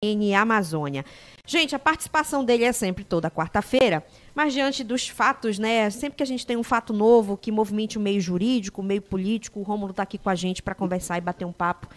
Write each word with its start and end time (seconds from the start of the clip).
N 0.00 0.32
Amazônia. 0.32 1.04
Gente, 1.44 1.74
a 1.74 1.78
participação 1.78 2.44
dele 2.44 2.62
é 2.62 2.70
sempre 2.70 3.02
toda 3.02 3.28
quarta-feira, 3.28 4.06
mas 4.32 4.52
diante 4.52 4.84
dos 4.84 5.08
fatos, 5.08 5.58
né? 5.58 5.90
Sempre 5.90 6.18
que 6.18 6.22
a 6.22 6.26
gente 6.26 6.46
tem 6.46 6.56
um 6.56 6.62
fato 6.62 6.92
novo 6.92 7.36
que 7.36 7.50
movimente 7.50 7.98
o 7.98 8.00
meio 8.00 8.20
jurídico, 8.20 8.80
o 8.80 8.84
meio 8.84 9.02
político, 9.02 9.58
o 9.58 9.64
Rômulo 9.64 9.90
está 9.90 10.04
aqui 10.04 10.16
com 10.16 10.30
a 10.30 10.36
gente 10.36 10.62
para 10.62 10.72
conversar 10.72 11.18
e 11.18 11.20
bater 11.20 11.44
um 11.44 11.52
papo 11.52 11.88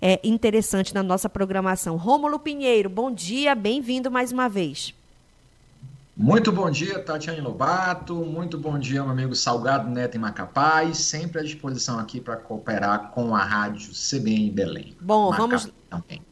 é, 0.00 0.18
interessante 0.24 0.94
na 0.94 1.02
nossa 1.02 1.28
programação. 1.28 1.96
Rômulo 1.96 2.38
Pinheiro, 2.38 2.88
bom 2.88 3.12
dia, 3.12 3.54
bem-vindo 3.54 4.10
mais 4.10 4.32
uma 4.32 4.48
vez. 4.48 4.94
Muito 6.16 6.50
bom 6.50 6.70
dia, 6.70 7.00
Tatiane 7.00 7.42
Lobato. 7.42 8.14
Muito 8.14 8.56
bom 8.56 8.78
dia, 8.78 9.02
meu 9.02 9.12
amigo 9.12 9.34
Salgado 9.34 9.90
Neto 9.90 10.16
em 10.16 10.20
Macapá. 10.20 10.84
E 10.84 10.94
sempre 10.94 11.40
à 11.40 11.42
disposição 11.42 11.98
aqui 11.98 12.18
para 12.18 12.36
cooperar 12.36 13.10
com 13.10 13.36
a 13.36 13.44
rádio 13.44 13.90
CBN 13.92 14.50
Belém. 14.50 14.96
Bom, 14.98 15.28
Macapá 15.30 15.46
vamos. 15.46 15.72
Também. 15.90 16.31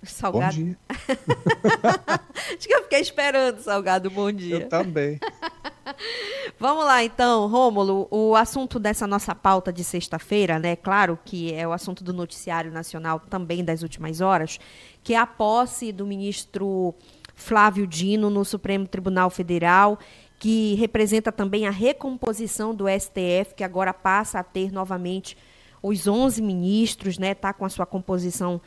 Salgado. 0.04 0.56
Bom 0.56 0.62
dia. 0.62 0.78
Acho 2.56 2.68
que 2.68 2.74
eu 2.74 2.82
fiquei 2.84 3.00
esperando, 3.00 3.60
Salgado, 3.60 4.10
bom 4.10 4.32
dia. 4.32 4.60
Eu 4.60 4.68
também. 4.68 5.20
Vamos 6.58 6.84
lá, 6.84 7.02
então, 7.02 7.46
Rômulo, 7.48 8.06
o 8.10 8.34
assunto 8.36 8.78
dessa 8.78 9.06
nossa 9.06 9.34
pauta 9.34 9.72
de 9.72 9.82
sexta-feira, 9.82 10.58
né? 10.58 10.76
Claro 10.76 11.18
que 11.24 11.52
é 11.52 11.66
o 11.66 11.72
assunto 11.72 12.04
do 12.04 12.12
noticiário 12.12 12.70
nacional 12.70 13.20
também 13.20 13.64
das 13.64 13.82
últimas 13.82 14.20
horas, 14.20 14.58
que 15.02 15.14
é 15.14 15.18
a 15.18 15.26
posse 15.26 15.92
do 15.92 16.06
ministro 16.06 16.94
Flávio 17.34 17.86
Dino 17.86 18.30
no 18.30 18.44
Supremo 18.44 18.86
Tribunal 18.86 19.30
Federal, 19.30 19.98
que 20.38 20.74
representa 20.74 21.32
também 21.32 21.66
a 21.66 21.70
recomposição 21.70 22.74
do 22.74 22.86
STF, 22.88 23.54
que 23.56 23.64
agora 23.64 23.92
passa 23.92 24.38
a 24.38 24.42
ter 24.42 24.72
novamente 24.72 25.36
os 25.82 26.06
11 26.06 26.40
ministros, 26.42 27.18
né? 27.18 27.34
Tá 27.34 27.52
com 27.52 27.64
a 27.64 27.68
sua 27.68 27.86
composição 27.86 28.60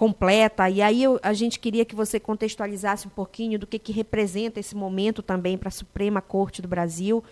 completa. 0.00 0.70
E 0.70 0.80
aí 0.80 1.02
eu, 1.02 1.20
a 1.22 1.34
gente 1.34 1.58
queria 1.58 1.84
que 1.84 1.94
você 1.94 2.18
contextualizasse 2.18 3.06
um 3.06 3.10
pouquinho 3.10 3.58
do 3.58 3.66
que, 3.66 3.78
que 3.78 3.92
representa 3.92 4.58
esse 4.58 4.74
momento 4.74 5.22
também 5.22 5.58
para 5.58 5.68
a 5.68 5.70
Suprema 5.70 6.22
Corte 6.22 6.62
do 6.62 6.68
Brasil, 6.68 7.22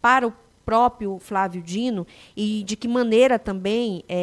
para 0.00 0.26
o 0.26 0.32
próprio 0.64 1.18
Flávio 1.18 1.60
Dino 1.60 2.06
e 2.34 2.62
de 2.62 2.76
que 2.76 2.88
maneira 2.88 3.38
também 3.38 3.98
está 3.98 4.14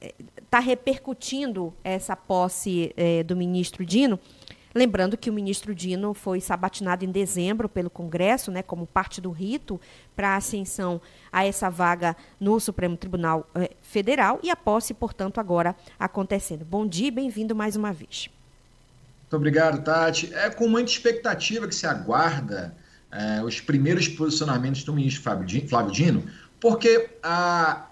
é, 0.00 0.14
tá 0.48 0.58
repercutindo 0.58 1.74
essa 1.84 2.16
posse 2.16 2.94
é, 2.96 3.22
do 3.22 3.36
ministro 3.36 3.84
Dino 3.84 4.18
Lembrando 4.74 5.16
que 5.16 5.30
o 5.30 5.32
ministro 5.32 5.74
Dino 5.74 6.12
foi 6.12 6.40
sabatinado 6.40 7.04
em 7.04 7.10
dezembro 7.10 7.68
pelo 7.68 7.88
Congresso, 7.88 8.50
né, 8.50 8.62
como 8.62 8.86
parte 8.86 9.20
do 9.20 9.30
rito 9.30 9.80
para 10.14 10.30
a 10.30 10.36
ascensão 10.36 11.00
a 11.32 11.44
essa 11.44 11.70
vaga 11.70 12.16
no 12.38 12.60
Supremo 12.60 12.96
Tribunal 12.96 13.48
eh, 13.54 13.70
Federal 13.80 14.38
e 14.42 14.50
a 14.50 14.56
posse, 14.56 14.92
portanto, 14.92 15.38
agora 15.38 15.74
acontecendo. 15.98 16.64
Bom 16.64 16.86
dia 16.86 17.08
e 17.08 17.10
bem-vindo 17.10 17.54
mais 17.54 17.76
uma 17.76 17.92
vez. 17.92 18.28
Muito 19.22 19.36
obrigado, 19.36 19.82
Tati. 19.82 20.32
É 20.34 20.50
com 20.50 20.68
muita 20.68 20.90
expectativa 20.90 21.66
que 21.66 21.74
se 21.74 21.86
aguarda 21.86 22.74
eh, 23.10 23.42
os 23.42 23.60
primeiros 23.60 24.06
posicionamentos 24.06 24.84
do 24.84 24.92
ministro 24.92 25.22
Flávio 25.22 25.92
Dino, 25.92 26.24
porque 26.60 27.10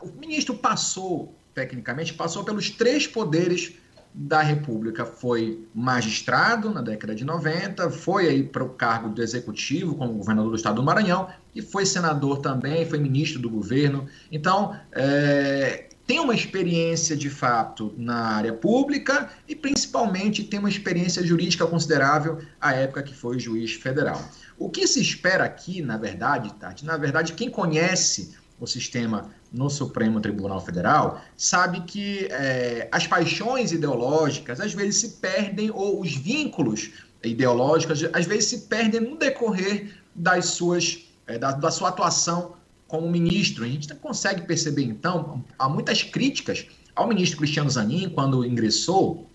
o 0.02 0.08
ministro 0.18 0.54
passou, 0.56 1.32
tecnicamente, 1.54 2.12
passou 2.12 2.44
pelos 2.44 2.68
três 2.68 3.06
poderes 3.06 3.74
da 4.18 4.40
República 4.40 5.04
foi 5.04 5.68
magistrado 5.74 6.70
na 6.70 6.80
década 6.80 7.14
de 7.14 7.22
90, 7.22 7.90
foi 7.90 8.26
aí 8.28 8.42
para 8.42 8.64
o 8.64 8.70
cargo 8.70 9.10
do 9.10 9.22
executivo 9.22 9.94
como 9.94 10.14
governador 10.14 10.50
do 10.50 10.56
estado 10.56 10.76
do 10.76 10.82
Maranhão 10.82 11.28
e 11.54 11.60
foi 11.60 11.84
senador 11.84 12.38
também, 12.38 12.88
foi 12.88 12.98
ministro 12.98 13.38
do 13.38 13.50
governo. 13.50 14.06
Então, 14.32 14.74
é, 14.92 15.90
tem 16.06 16.18
uma 16.18 16.34
experiência 16.34 17.14
de 17.14 17.28
fato 17.28 17.92
na 17.98 18.36
área 18.36 18.54
pública 18.54 19.28
e 19.46 19.54
principalmente 19.54 20.44
tem 20.44 20.58
uma 20.58 20.70
experiência 20.70 21.22
jurídica 21.22 21.66
considerável 21.66 22.38
à 22.58 22.72
época 22.72 23.02
que 23.02 23.14
foi 23.14 23.38
juiz 23.38 23.74
federal. 23.74 24.22
O 24.58 24.70
que 24.70 24.86
se 24.86 25.00
espera 25.00 25.44
aqui, 25.44 25.82
na 25.82 25.98
verdade, 25.98 26.54
Tati, 26.54 26.86
na 26.86 26.96
verdade, 26.96 27.34
quem 27.34 27.50
conhece 27.50 28.34
o 28.58 28.66
sistema 28.66 29.30
no 29.52 29.68
Supremo 29.68 30.20
Tribunal 30.20 30.60
Federal, 30.60 31.22
sabe 31.36 31.82
que 31.82 32.26
é, 32.30 32.88
as 32.90 33.06
paixões 33.06 33.72
ideológicas 33.72 34.60
às 34.60 34.72
vezes 34.72 34.96
se 34.96 35.08
perdem, 35.20 35.70
ou 35.70 36.00
os 36.00 36.14
vínculos 36.14 36.90
ideológicos 37.22 38.04
às 38.12 38.26
vezes 38.26 38.46
se 38.46 38.58
perdem 38.62 39.00
no 39.00 39.16
decorrer 39.16 39.94
das 40.14 40.46
suas, 40.46 41.06
é, 41.26 41.38
da, 41.38 41.52
da 41.52 41.70
sua 41.70 41.90
atuação 41.90 42.54
como 42.88 43.10
ministro. 43.10 43.64
A 43.64 43.68
gente 43.68 43.92
consegue 43.96 44.42
perceber, 44.42 44.84
então, 44.84 45.44
há 45.58 45.68
muitas 45.68 46.02
críticas 46.02 46.66
ao 46.94 47.06
ministro 47.06 47.38
Cristiano 47.38 47.68
Zanin 47.68 48.08
quando 48.08 48.44
ingressou, 48.44 49.28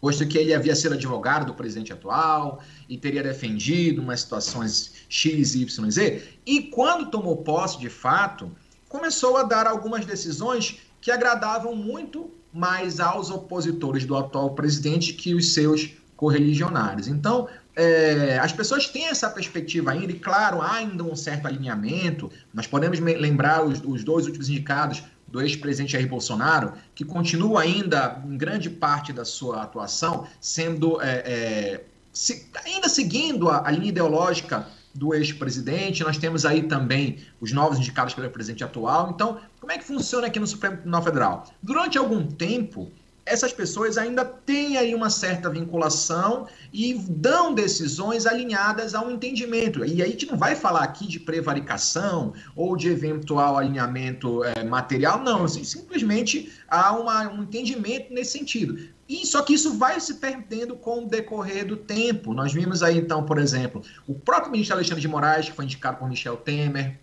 posto 0.00 0.26
que 0.26 0.36
ele 0.36 0.54
havia 0.54 0.76
sido 0.76 0.94
advogado 0.94 1.46
do 1.46 1.54
presidente 1.54 1.92
atual 1.92 2.62
e 2.88 2.98
teria 2.98 3.22
defendido 3.22 4.02
umas 4.02 4.20
situações 4.20 4.92
X, 5.08 5.54
Y, 5.54 5.90
Z. 5.90 6.22
E 6.44 6.62
quando 6.64 7.10
tomou 7.10 7.38
posse, 7.38 7.78
de 7.78 7.88
fato, 7.88 8.50
começou 8.96 9.36
a 9.36 9.42
dar 9.42 9.66
algumas 9.66 10.06
decisões 10.06 10.78
que 11.02 11.10
agradavam 11.10 11.76
muito 11.76 12.30
mais 12.52 12.98
aos 12.98 13.30
opositores 13.30 14.06
do 14.06 14.16
atual 14.16 14.50
presidente 14.54 15.12
que 15.12 15.34
os 15.34 15.52
seus 15.52 15.90
correligionários. 16.16 17.06
Então, 17.06 17.46
é, 17.76 18.38
as 18.38 18.52
pessoas 18.52 18.88
têm 18.88 19.06
essa 19.06 19.28
perspectiva 19.28 19.92
ainda, 19.92 20.12
e 20.12 20.18
claro, 20.18 20.62
há 20.62 20.76
ainda 20.76 21.04
um 21.04 21.14
certo 21.14 21.46
alinhamento. 21.46 22.30
Nós 22.54 22.66
podemos 22.66 22.98
lembrar 22.98 23.62
os, 23.62 23.82
os 23.84 24.02
dois 24.02 24.24
últimos 24.24 24.48
indicados 24.48 25.02
do 25.28 25.42
ex-presidente 25.42 25.92
Jair 25.92 26.08
Bolsonaro, 26.08 26.72
que 26.94 27.04
continua 27.04 27.60
ainda, 27.60 28.22
em 28.24 28.38
grande 28.38 28.70
parte 28.70 29.12
da 29.12 29.26
sua 29.26 29.62
atuação, 29.62 30.26
sendo 30.40 31.02
é, 31.02 31.16
é, 31.26 31.84
se, 32.12 32.48
ainda 32.64 32.88
seguindo 32.88 33.50
a, 33.50 33.68
a 33.68 33.70
linha 33.70 33.90
ideológica 33.90 34.66
do 34.96 35.14
ex-presidente, 35.14 36.02
nós 36.02 36.16
temos 36.16 36.44
aí 36.44 36.62
também 36.62 37.18
os 37.40 37.52
novos 37.52 37.78
indicados 37.78 38.14
pelo 38.14 38.30
presidente 38.30 38.64
atual. 38.64 39.10
Então, 39.14 39.40
como 39.60 39.72
é 39.72 39.78
que 39.78 39.84
funciona 39.84 40.26
aqui 40.26 40.38
no 40.38 40.46
Supremo 40.46 40.76
Tribunal 40.76 41.02
Federal? 41.02 41.44
Durante 41.62 41.98
algum 41.98 42.26
tempo, 42.26 42.90
essas 43.26 43.52
pessoas 43.52 43.98
ainda 43.98 44.24
têm 44.24 44.78
aí 44.78 44.94
uma 44.94 45.10
certa 45.10 45.50
vinculação 45.50 46.46
e 46.72 46.94
dão 46.94 47.52
decisões 47.52 48.24
alinhadas 48.24 48.94
ao 48.94 49.10
entendimento. 49.10 49.84
E 49.84 50.00
aí 50.00 50.02
a 50.02 50.06
gente 50.06 50.26
não 50.26 50.38
vai 50.38 50.54
falar 50.54 50.84
aqui 50.84 51.08
de 51.08 51.18
prevaricação 51.18 52.32
ou 52.54 52.76
de 52.76 52.88
eventual 52.88 53.58
alinhamento 53.58 54.44
é, 54.44 54.62
material, 54.62 55.18
não. 55.18 55.46
Simplesmente 55.48 56.52
há 56.68 56.92
uma, 56.92 57.28
um 57.28 57.42
entendimento 57.42 58.14
nesse 58.14 58.38
sentido. 58.38 58.78
E 59.08 59.26
só 59.26 59.42
que 59.42 59.54
isso 59.54 59.74
vai 59.74 60.00
se 60.00 60.14
perdendo 60.14 60.76
com 60.76 61.04
o 61.04 61.08
decorrer 61.08 61.66
do 61.66 61.76
tempo. 61.76 62.32
Nós 62.32 62.52
vimos 62.52 62.82
aí, 62.82 62.98
então, 62.98 63.24
por 63.24 63.38
exemplo, 63.38 63.82
o 64.06 64.14
próprio 64.14 64.52
ministro 64.52 64.76
Alexandre 64.76 65.00
de 65.00 65.08
Moraes, 65.08 65.48
que 65.48 65.54
foi 65.54 65.64
indicado 65.64 65.98
por 65.98 66.08
Michel 66.08 66.36
Temer, 66.36 66.98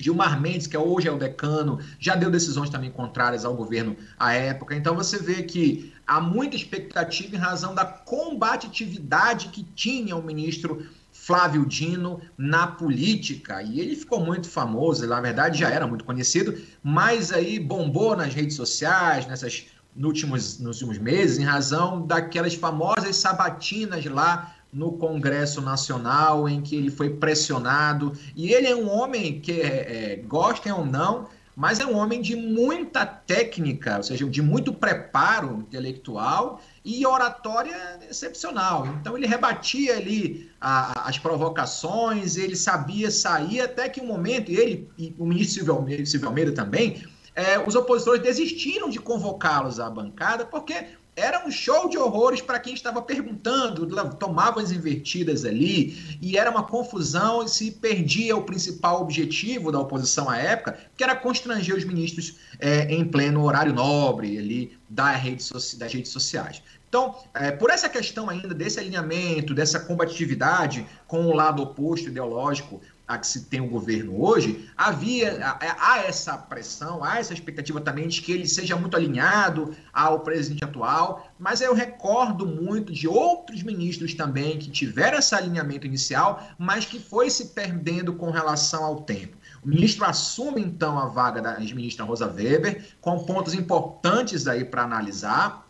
Gilmar 0.00 0.40
Mendes, 0.40 0.66
que 0.66 0.76
hoje 0.76 1.08
é 1.08 1.12
o 1.12 1.18
decano, 1.18 1.78
já 1.98 2.14
deu 2.14 2.30
decisões 2.30 2.70
também 2.70 2.90
contrárias 2.90 3.44
ao 3.44 3.54
governo 3.54 3.96
à 4.18 4.32
época. 4.32 4.74
Então 4.74 4.94
você 4.94 5.18
vê 5.18 5.42
que 5.42 5.92
há 6.06 6.20
muita 6.20 6.56
expectativa 6.56 7.34
em 7.34 7.38
razão 7.38 7.74
da 7.74 7.84
combatividade 7.84 9.48
que 9.48 9.62
tinha 9.74 10.16
o 10.16 10.22
ministro 10.22 10.86
Flávio 11.12 11.64
Dino 11.66 12.20
na 12.36 12.66
política. 12.66 13.62
E 13.62 13.80
ele 13.80 13.96
ficou 13.96 14.24
muito 14.24 14.48
famoso, 14.48 15.02
ele, 15.02 15.10
na 15.10 15.20
verdade 15.20 15.58
já 15.58 15.70
era 15.70 15.86
muito 15.86 16.04
conhecido, 16.04 16.56
mas 16.82 17.32
aí 17.32 17.58
bombou 17.58 18.14
nas 18.14 18.34
redes 18.34 18.54
sociais, 18.54 19.26
nessas 19.26 19.66
nos 19.96 20.08
últimos, 20.08 20.58
nos 20.58 20.82
últimos 20.82 20.98
meses, 20.98 21.38
em 21.38 21.44
razão 21.44 22.06
daquelas 22.06 22.54
famosas 22.54 23.16
sabatinas 23.16 24.04
lá 24.04 24.54
no 24.76 24.92
Congresso 24.92 25.62
Nacional, 25.62 26.46
em 26.46 26.60
que 26.60 26.76
ele 26.76 26.90
foi 26.90 27.08
pressionado. 27.08 28.12
E 28.36 28.52
ele 28.52 28.66
é 28.66 28.76
um 28.76 28.90
homem 28.90 29.40
que, 29.40 29.52
é, 29.52 29.66
é, 29.66 30.16
gostem 30.16 30.70
ou 30.70 30.84
não, 30.84 31.28
mas 31.56 31.80
é 31.80 31.86
um 31.86 31.96
homem 31.96 32.20
de 32.20 32.36
muita 32.36 33.06
técnica, 33.06 33.96
ou 33.96 34.02
seja, 34.02 34.28
de 34.28 34.42
muito 34.42 34.74
preparo 34.74 35.60
intelectual 35.60 36.60
e 36.84 37.06
oratória 37.06 37.98
excepcional. 38.10 38.86
Então 39.00 39.16
ele 39.16 39.26
rebatia 39.26 39.96
ali 39.96 40.50
a, 40.60 41.08
as 41.08 41.18
provocações, 41.18 42.36
ele 42.36 42.54
sabia 42.54 43.10
sair 43.10 43.62
até 43.62 43.88
que 43.88 44.02
um 44.02 44.06
momento, 44.06 44.52
e 44.52 44.56
ele 44.56 44.90
e 44.98 45.14
o 45.18 45.24
ministro 45.24 45.54
Silvio 45.54 45.74
Almeida, 45.76 46.04
Silvio 46.04 46.28
Almeida 46.28 46.52
também, 46.52 47.02
é, 47.34 47.58
os 47.58 47.74
opositores 47.74 48.22
desistiram 48.22 48.90
de 48.90 48.98
convocá-los 48.98 49.80
à 49.80 49.88
bancada 49.88 50.44
porque 50.44 50.84
era 51.16 51.46
um 51.46 51.50
show 51.50 51.88
de 51.88 51.96
horrores 51.96 52.42
para 52.42 52.60
quem 52.60 52.74
estava 52.74 53.00
perguntando, 53.00 53.86
tomavam 54.16 54.62
as 54.62 54.70
invertidas 54.70 55.46
ali, 55.46 56.18
e 56.20 56.36
era 56.36 56.50
uma 56.50 56.62
confusão 56.62 57.42
e 57.42 57.48
se 57.48 57.70
perdia 57.70 58.36
o 58.36 58.42
principal 58.42 59.00
objetivo 59.00 59.72
da 59.72 59.80
oposição 59.80 60.28
à 60.28 60.36
época, 60.36 60.78
que 60.94 61.02
era 61.02 61.16
constranger 61.16 61.74
os 61.74 61.84
ministros 61.84 62.36
é, 62.60 62.92
em 62.94 63.02
pleno 63.02 63.42
horário 63.42 63.72
nobre 63.72 64.36
ali 64.38 64.78
da 64.90 65.10
rede 65.12 65.42
das 65.78 65.92
redes 65.92 66.12
sociais. 66.12 66.62
Então, 66.88 67.16
é, 67.34 67.50
por 67.50 67.70
essa 67.70 67.88
questão 67.88 68.28
ainda 68.28 68.54
desse 68.54 68.78
alinhamento, 68.78 69.54
dessa 69.54 69.80
combatividade 69.80 70.86
com 71.06 71.26
o 71.26 71.34
lado 71.34 71.62
oposto 71.62 72.08
ideológico 72.08 72.80
a 73.06 73.18
que 73.18 73.26
se 73.26 73.44
tem 73.44 73.60
o 73.60 73.68
governo 73.68 74.20
hoje, 74.20 74.68
havia 74.76 75.56
há 75.60 75.98
essa 75.98 76.36
pressão, 76.36 77.04
há 77.04 77.18
essa 77.18 77.32
expectativa 77.32 77.80
também 77.80 78.08
de 78.08 78.20
que 78.20 78.32
ele 78.32 78.48
seja 78.48 78.74
muito 78.76 78.96
alinhado 78.96 79.76
ao 79.92 80.20
presidente 80.20 80.64
atual, 80.64 81.30
mas 81.38 81.60
eu 81.60 81.72
recordo 81.72 82.46
muito 82.46 82.92
de 82.92 83.06
outros 83.06 83.62
ministros 83.62 84.14
também 84.14 84.58
que 84.58 84.68
tiveram 84.68 85.18
esse 85.18 85.34
alinhamento 85.34 85.86
inicial, 85.86 86.42
mas 86.58 86.84
que 86.84 86.98
foi 86.98 87.30
se 87.30 87.46
perdendo 87.48 88.14
com 88.14 88.30
relação 88.30 88.84
ao 88.84 89.02
tempo. 89.02 89.36
O 89.62 89.68
ministro 89.68 90.04
assume 90.04 90.60
então 90.60 90.98
a 90.98 91.06
vaga 91.06 91.40
da 91.40 91.60
ministra 91.60 92.04
Rosa 92.04 92.26
Weber, 92.26 92.84
com 93.00 93.24
pontos 93.24 93.54
importantes 93.54 94.48
aí 94.48 94.64
para 94.64 94.82
analisar, 94.82 95.68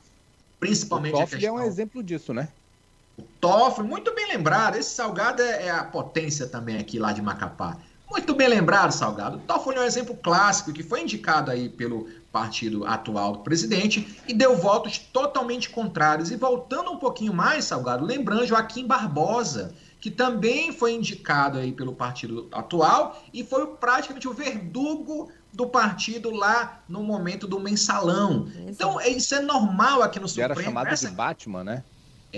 principalmente 0.58 1.14
o 1.14 1.20
a 1.20 1.26
questão... 1.26 1.58
é 1.58 1.62
um 1.62 1.62
exemplo 1.62 2.02
disso, 2.02 2.32
né? 2.32 2.48
O 3.18 3.22
Toffoli, 3.40 3.88
muito 3.88 4.14
bem 4.14 4.28
lembrado. 4.28 4.76
Esse 4.76 4.90
Salgado 4.90 5.42
é, 5.42 5.66
é, 5.66 5.70
a 5.70 5.84
potência 5.84 6.46
também 6.46 6.76
aqui 6.76 6.98
lá 6.98 7.12
de 7.12 7.22
Macapá. 7.22 7.76
Muito 8.10 8.34
bem 8.34 8.48
lembrado, 8.48 8.92
Salgado. 8.92 9.38
O 9.38 9.40
Toffoli 9.40 9.78
é 9.78 9.80
um 9.80 9.84
exemplo 9.84 10.16
clássico 10.16 10.72
que 10.72 10.82
foi 10.82 11.02
indicado 11.02 11.50
aí 11.50 11.68
pelo 11.68 12.08
partido 12.30 12.86
atual 12.86 13.32
do 13.32 13.38
presidente 13.40 14.20
e 14.28 14.34
deu 14.34 14.56
votos 14.56 14.98
totalmente 14.98 15.70
contrários. 15.70 16.30
E 16.30 16.36
voltando 16.36 16.90
um 16.90 16.98
pouquinho 16.98 17.34
mais, 17.34 17.64
Salgado, 17.64 18.04
lembrando 18.04 18.46
Joaquim 18.46 18.86
Barbosa, 18.86 19.74
que 20.00 20.10
também 20.10 20.72
foi 20.72 20.92
indicado 20.92 21.58
aí 21.58 21.72
pelo 21.72 21.94
partido 21.94 22.48
atual 22.52 23.20
e 23.32 23.42
foi 23.42 23.66
praticamente 23.66 24.28
o 24.28 24.32
verdugo 24.32 25.30
do 25.52 25.66
partido 25.66 26.30
lá 26.30 26.82
no 26.88 27.02
momento 27.02 27.46
do 27.46 27.58
mensalão. 27.58 28.46
Então, 28.68 29.00
isso 29.00 29.34
é 29.34 29.40
normal 29.40 30.02
aqui 30.02 30.20
no 30.20 30.28
Supremo. 30.28 30.52
Era 30.52 30.62
chamado 30.62 30.88
essa... 30.88 31.08
de 31.08 31.14
Batman, 31.14 31.64
né? 31.64 31.84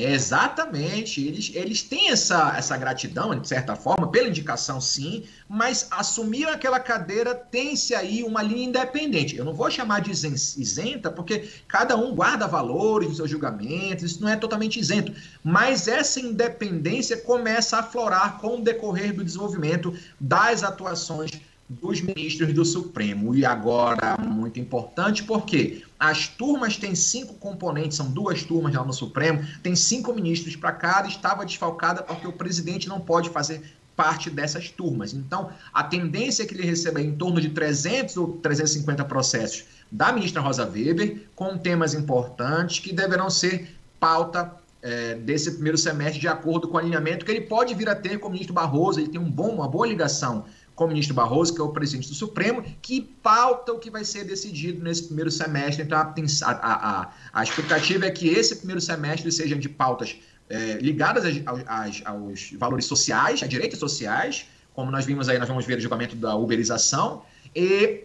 Exatamente, 0.00 1.21
eles, 1.27 1.50
eles 1.55 1.83
têm 1.83 2.11
essa, 2.11 2.55
essa 2.56 2.77
gratidão, 2.77 3.35
de 3.39 3.49
certa 3.49 3.75
forma, 3.75 4.09
pela 4.09 4.29
indicação, 4.29 4.81
sim, 4.81 5.25
mas 5.49 5.89
assumir 5.91 6.47
aquela 6.49 6.79
cadeira 6.79 7.35
tem-se 7.35 7.97
aí 7.97 8.23
uma 8.23 8.41
linha 8.41 8.69
independente. 8.69 9.37
Eu 9.37 9.45
não 9.45 9.53
vou 9.53 9.69
chamar 9.69 10.00
de 10.00 10.12
isenta, 10.12 11.11
porque 11.11 11.49
cada 11.67 11.97
um 11.97 12.15
guarda 12.15 12.47
valores 12.47 13.09
nos 13.09 13.17
seus 13.17 13.29
julgamentos, 13.29 14.05
isso 14.05 14.23
não 14.23 14.29
é 14.29 14.37
totalmente 14.37 14.79
isento, 14.79 15.12
mas 15.43 15.89
essa 15.89 16.21
independência 16.21 17.17
começa 17.17 17.77
a 17.77 17.81
aflorar 17.81 18.39
com 18.39 18.59
o 18.59 18.62
decorrer 18.62 19.12
do 19.12 19.25
desenvolvimento 19.25 19.93
das 20.21 20.62
atuações 20.62 21.33
dos 21.69 22.00
ministros 22.00 22.53
do 22.55 22.65
Supremo. 22.65 23.35
E 23.35 23.44
agora, 23.44 24.17
muito 24.17 24.59
importante, 24.59 25.23
porque 25.23 25.82
as 25.99 26.26
turmas 26.26 26.76
têm 26.76 26.94
cinco 26.94 27.35
componentes, 27.35 27.97
são 27.97 28.11
duas 28.11 28.43
turmas 28.43 28.75
lá 28.75 28.85
no 28.85 28.93
Supremo, 28.93 29.44
tem 29.62 29.76
cinco 29.76 30.15
ministros 30.15 30.56
para 30.56 30.73
cada, 30.73 31.09
estava 31.09 31.44
desfalcada 31.44 32.03
porque 32.03 32.26
o 32.26 32.32
presidente 32.32 32.88
não 32.88 33.00
pode 33.00 33.29
fazer 33.31 33.62
parte 33.94 34.31
dessas 34.31 34.70
turmas. 34.70 35.12
Então, 35.12 35.50
a 35.75 35.82
tendência 35.82 36.44
é 36.44 36.47
que 36.47 36.55
ele 36.55 36.65
receba 36.65 37.00
em 37.00 37.17
torno 37.17 37.41
de 37.41 37.49
300 37.50 38.17
ou 38.17 38.29
350 38.38 39.05
processos 39.05 39.64
da 39.91 40.12
ministra 40.12 40.41
Rosa 40.41 40.64
Weber, 40.64 41.29
com 41.35 41.59
temas 41.59 41.94
importantes 41.94 42.79
que 42.79 42.93
deverão 42.93 43.29
ser 43.29 43.76
pauta 43.99 44.55
é, 44.81 45.17
desse 45.17 45.50
primeiro 45.50 45.76
semestre, 45.76 46.21
de 46.21 46.29
acordo 46.29 46.69
com 46.69 46.76
o 46.76 46.79
alinhamento 46.79 47.25
que 47.25 47.32
ele 47.32 47.41
pode 47.41 47.75
vir 47.75 47.88
a 47.88 47.94
ter 47.97 48.19
com 48.21 48.29
o 48.29 48.31
ministro 48.31 48.55
Barroso. 48.55 49.00
Ele 49.00 49.09
tem 49.09 49.21
um 49.21 49.31
bom, 49.31 49.49
uma 49.49 49.67
boa 49.67 49.87
ligação 49.87 50.44
com 50.78 50.84
o 50.84 50.88
ministro 50.88 51.12
Barroso, 51.12 51.52
que 51.52 51.60
é 51.60 51.64
o 51.64 51.70
presidente 51.70 52.08
do 52.08 52.14
Supremo, 52.14 52.64
que 52.80 53.00
pauta 53.00 53.72
o 53.72 53.80
que 53.80 53.90
vai 53.90 54.04
ser 54.04 54.22
decidido 54.22 54.80
nesse 54.80 55.08
primeiro 55.08 55.28
semestre. 55.28 55.82
Então, 55.82 55.98
a, 55.98 56.14
a, 56.44 57.10
a 57.32 57.42
expectativa 57.42 58.06
é 58.06 58.10
que 58.12 58.28
esse 58.28 58.54
primeiro 58.54 58.80
semestre 58.80 59.30
seja 59.32 59.56
de 59.56 59.69
pautas 59.69 60.14
é, 60.48 60.75
ligadas 60.75 61.25
às, 61.66 62.02
aos 62.04 62.52
valores 62.52 62.84
sociais, 62.84 63.42
a 63.42 63.46
direitos 63.48 63.80
sociais, 63.80 64.46
como 64.72 64.88
nós 64.92 65.04
vimos 65.04 65.28
aí, 65.28 65.36
nós 65.36 65.48
vamos 65.48 65.66
ver 65.66 65.78
o 65.78 65.80
julgamento 65.80 66.14
da 66.14 66.36
uberização, 66.36 67.22
e, 67.52 68.04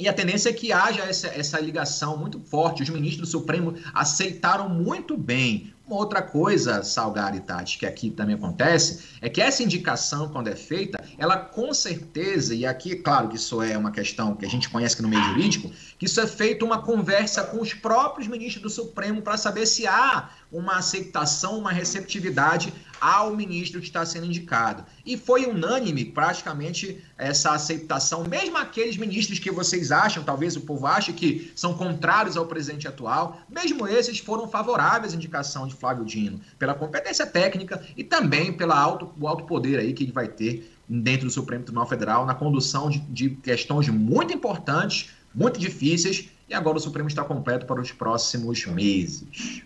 e 0.00 0.08
a 0.08 0.12
tendência 0.14 0.48
é 0.48 0.54
que 0.54 0.72
haja 0.72 1.02
essa, 1.02 1.26
essa 1.26 1.60
ligação 1.60 2.16
muito 2.16 2.40
forte. 2.40 2.82
Os 2.82 2.88
ministros 2.88 3.28
do 3.28 3.30
Supremo 3.30 3.74
aceitaram 3.92 4.70
muito 4.70 5.18
bem 5.18 5.74
uma 5.86 5.96
outra 5.96 6.20
coisa, 6.20 6.82
Salgado 6.82 7.36
e 7.36 7.40
Tati, 7.40 7.78
que 7.78 7.86
aqui 7.86 8.10
também 8.10 8.34
acontece, 8.34 9.04
é 9.20 9.28
que 9.28 9.40
essa 9.40 9.62
indicação, 9.62 10.28
quando 10.28 10.48
é 10.48 10.56
feita, 10.56 11.02
ela 11.16 11.36
com 11.36 11.72
certeza, 11.72 12.54
e 12.54 12.66
aqui, 12.66 12.96
claro 12.96 13.28
que 13.28 13.36
isso 13.36 13.62
é 13.62 13.78
uma 13.78 13.92
questão 13.92 14.34
que 14.34 14.44
a 14.44 14.48
gente 14.48 14.68
conhece 14.68 15.00
no 15.00 15.08
meio 15.08 15.22
jurídico, 15.22 15.70
que 15.96 16.06
isso 16.06 16.20
é 16.20 16.26
feito 16.26 16.64
uma 16.64 16.82
conversa 16.82 17.44
com 17.44 17.60
os 17.60 17.72
próprios 17.72 18.26
ministros 18.26 18.62
do 18.62 18.70
Supremo 18.70 19.22
para 19.22 19.36
saber 19.36 19.64
se 19.66 19.86
há 19.86 20.28
uma 20.50 20.76
aceitação, 20.76 21.58
uma 21.58 21.72
receptividade 21.72 22.72
ao 23.00 23.36
ministro 23.36 23.80
que 23.80 23.86
está 23.86 24.04
sendo 24.04 24.26
indicado. 24.26 24.84
E 25.04 25.16
foi 25.16 25.46
unânime, 25.46 26.04
praticamente, 26.04 27.04
essa 27.18 27.52
aceitação, 27.52 28.24
mesmo 28.24 28.56
aqueles 28.56 28.96
ministros 28.96 29.38
que 29.38 29.50
vocês 29.50 29.92
acham, 29.92 30.22
talvez 30.22 30.56
o 30.56 30.62
povo 30.62 30.86
ache 30.86 31.12
que 31.12 31.52
são 31.54 31.74
contrários 31.74 32.36
ao 32.36 32.46
presidente 32.46 32.88
atual, 32.88 33.40
mesmo 33.48 33.86
esses 33.86 34.18
foram 34.18 34.48
favoráveis 34.48 35.12
à 35.12 35.16
indicação 35.16 35.66
de 35.66 35.74
Flávio 35.74 36.04
Dino, 36.04 36.40
pela 36.58 36.74
competência 36.74 37.26
técnica 37.26 37.84
e 37.96 38.02
também 38.02 38.52
pelo 38.52 38.72
alto, 38.72 39.12
o 39.20 39.28
alto 39.28 39.44
poder 39.44 39.78
aí 39.78 39.92
que 39.92 40.04
ele 40.04 40.12
vai 40.12 40.28
ter 40.28 40.72
dentro 40.88 41.26
do 41.26 41.32
Supremo 41.32 41.64
Tribunal 41.64 41.88
Federal 41.88 42.24
na 42.24 42.34
condução 42.34 42.88
de, 42.88 43.00
de 43.00 43.30
questões 43.30 43.88
muito 43.88 44.32
importantes, 44.32 45.10
muito 45.34 45.58
difíceis, 45.58 46.28
e 46.48 46.54
agora 46.54 46.76
o 46.76 46.80
Supremo 46.80 47.08
está 47.08 47.24
completo 47.24 47.66
para 47.66 47.80
os 47.80 47.90
próximos 47.90 48.64
meses. 48.66 49.62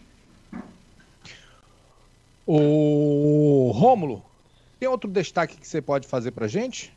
O 2.52 3.70
Rômulo, 3.70 4.25
tem 4.81 4.88
outro 4.88 5.08
destaque 5.08 5.56
que 5.56 5.69
você 5.69 5.81
pode 5.81 6.08
fazer 6.08 6.32
para 6.32 6.49
gente? 6.49 6.93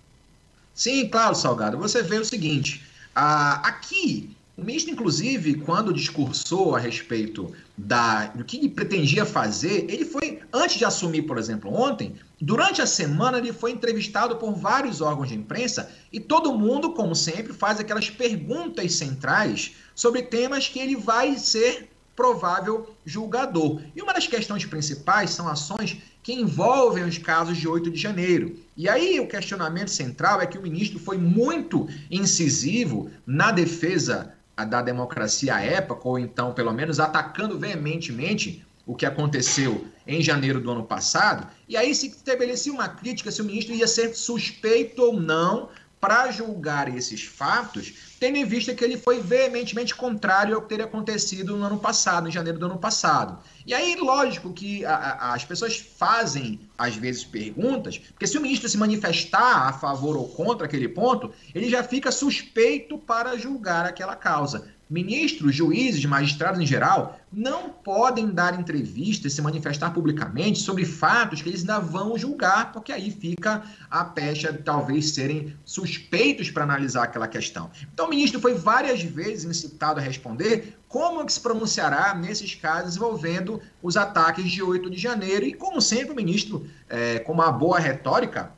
Sim, 0.74 1.08
claro, 1.08 1.36
Salgado. 1.36 1.78
Você 1.78 2.02
vê 2.02 2.18
o 2.18 2.26
seguinte: 2.26 2.82
aqui, 3.14 4.36
o 4.58 4.64
ministro, 4.64 4.92
inclusive, 4.92 5.54
quando 5.60 5.94
discursou 5.94 6.76
a 6.76 6.80
respeito 6.80 7.54
da, 7.78 8.26
do 8.30 8.44
que 8.44 8.58
ele 8.58 8.68
pretendia 8.68 9.28
fazer, 9.28 9.86
ele 9.92 10.06
foi, 10.06 10.42
antes 10.52 10.78
de 10.78 10.86
assumir, 10.86 11.22
por 11.22 11.38
exemplo, 11.38 11.72
ontem, 11.72 12.16
durante 12.42 12.82
a 12.82 12.88
semana, 12.88 13.38
ele 13.38 13.54
foi 13.54 13.70
entrevistado 13.70 14.38
por 14.38 14.56
vários 14.56 15.02
órgãos 15.02 15.30
de 15.30 15.36
imprensa 15.36 15.88
e 16.12 16.20
todo 16.20 16.58
mundo, 16.58 16.94
como 16.94 17.16
sempre, 17.16 17.54
faz 17.54 17.80
aquelas 17.80 18.10
perguntas 18.10 18.96
centrais 18.96 19.76
sobre 19.94 20.24
temas 20.24 20.68
que 20.68 20.80
ele 20.80 20.96
vai 20.96 21.38
ser 21.38 21.93
provável 22.16 22.96
julgador. 23.06 23.82
E 23.96 24.02
uma 24.02 24.14
das 24.14 24.28
questões 24.28 24.66
principais 24.66 25.32
são 25.32 25.48
ações 25.48 25.98
que 26.22 26.34
envolvem 26.34 27.04
os 27.04 27.18
casos 27.18 27.58
de 27.58 27.68
8 27.68 27.92
de 27.92 28.00
janeiro. 28.00 28.58
E 28.78 28.88
aí 28.88 29.20
o 29.20 29.28
questionamento 29.28 29.90
central 29.90 30.42
é 30.42 30.46
que 30.46 30.58
o 30.58 30.62
ministro 30.62 31.00
foi 31.00 31.18
muito 31.18 31.88
incisivo 32.10 33.10
na 33.26 33.52
defesa 33.52 34.34
da 34.70 34.82
democracia 34.82 35.56
à 35.56 35.62
época, 35.62 36.08
ou 36.08 36.20
então, 36.20 36.54
pelo 36.54 36.72
menos, 36.72 37.00
atacando 37.00 37.58
veementemente 37.58 38.66
o 38.86 38.96
que 38.96 39.06
aconteceu 39.06 39.86
em 40.06 40.22
janeiro 40.22 40.60
do 40.60 40.70
ano 40.70 40.84
passado, 40.84 41.48
e 41.68 41.78
aí 41.78 41.96
se 41.96 42.08
estabelecia 42.08 42.74
uma 42.74 42.90
crítica 42.90 43.32
se 43.32 43.42
o 43.42 43.46
ministro 43.46 43.74
ia 43.74 43.88
ser 43.88 44.14
suspeito 44.14 45.02
ou 45.02 45.20
não 45.20 45.70
para 46.04 46.30
julgar 46.32 46.94
esses 46.94 47.24
fatos, 47.24 47.94
tendo 48.20 48.36
em 48.36 48.44
vista 48.44 48.76
que 48.76 48.84
ele 48.84 48.98
foi 48.98 49.22
veementemente 49.22 49.96
contrário 49.96 50.54
ao 50.54 50.62
que 50.62 50.68
teria 50.68 50.84
acontecido 50.84 51.56
no 51.56 51.64
ano 51.64 51.80
passado, 51.80 52.28
em 52.28 52.32
janeiro 52.32 52.60
do 52.60 52.66
ano 52.66 52.78
passado. 52.78 53.40
E 53.66 53.74
aí, 53.74 53.96
lógico 53.96 54.52
que 54.52 54.84
a, 54.84 54.94
a, 54.94 55.34
as 55.34 55.46
pessoas 55.46 55.78
fazem, 55.78 56.60
às 56.78 56.98
vezes, 56.98 57.24
perguntas, 57.24 58.00
porque 58.00 58.28
se 58.28 58.38
o 58.38 58.42
ministro 58.42 58.68
se 58.68 58.78
manifestar 58.78 59.70
a 59.70 59.72
favor 59.72 60.18
ou 60.18 60.28
contra 60.28 60.66
aquele 60.66 60.90
ponto, 60.90 61.32
ele 61.56 61.70
já 61.70 61.82
fica 61.82 62.12
suspeito 62.12 62.98
para 62.98 63.38
julgar 63.38 63.86
aquela 63.86 64.18
causa. 64.18 64.68
Ministros, 64.94 65.56
juízes, 65.56 66.06
magistrados 66.06 66.60
em 66.60 66.68
geral 66.68 67.20
não 67.32 67.68
podem 67.68 68.30
dar 68.30 68.60
entrevistas, 68.60 69.34
se 69.34 69.42
manifestar 69.42 69.92
publicamente 69.92 70.60
sobre 70.60 70.86
fatos 70.86 71.42
que 71.42 71.50
eles 71.50 71.62
ainda 71.62 71.80
vão 71.80 72.16
julgar, 72.16 72.72
porque 72.72 72.92
aí 72.92 73.10
fica 73.10 73.64
a 73.90 74.06
pecha 74.06 74.54
de 74.54 74.60
talvez 74.60 75.10
serem 75.10 75.58
suspeitos 75.66 76.52
para 76.52 76.64
analisar 76.64 77.06
aquela 77.06 77.28
questão. 77.28 77.72
Então, 77.92 78.06
o 78.06 78.10
ministro 78.12 78.40
foi 78.40 78.54
várias 78.54 79.02
vezes 79.02 79.46
incitado 79.46 80.00
a 80.00 80.04
responder 80.04 80.78
como 80.88 81.26
que 81.26 81.34
se 81.34 81.42
pronunciará 81.42 82.14
nesses 82.14 82.54
casos 82.54 82.96
envolvendo 82.96 83.60
os 83.82 83.98
ataques 83.98 84.52
de 84.52 84.62
8 84.62 84.92
de 84.92 84.98
janeiro. 85.00 85.44
E, 85.44 85.56
como 85.56 85.82
sempre, 85.82 86.12
o 86.12 86.16
ministro, 86.16 86.68
é, 86.88 87.18
com 87.18 87.32
uma 87.34 87.52
boa 87.52 87.80
retórica, 87.80 88.52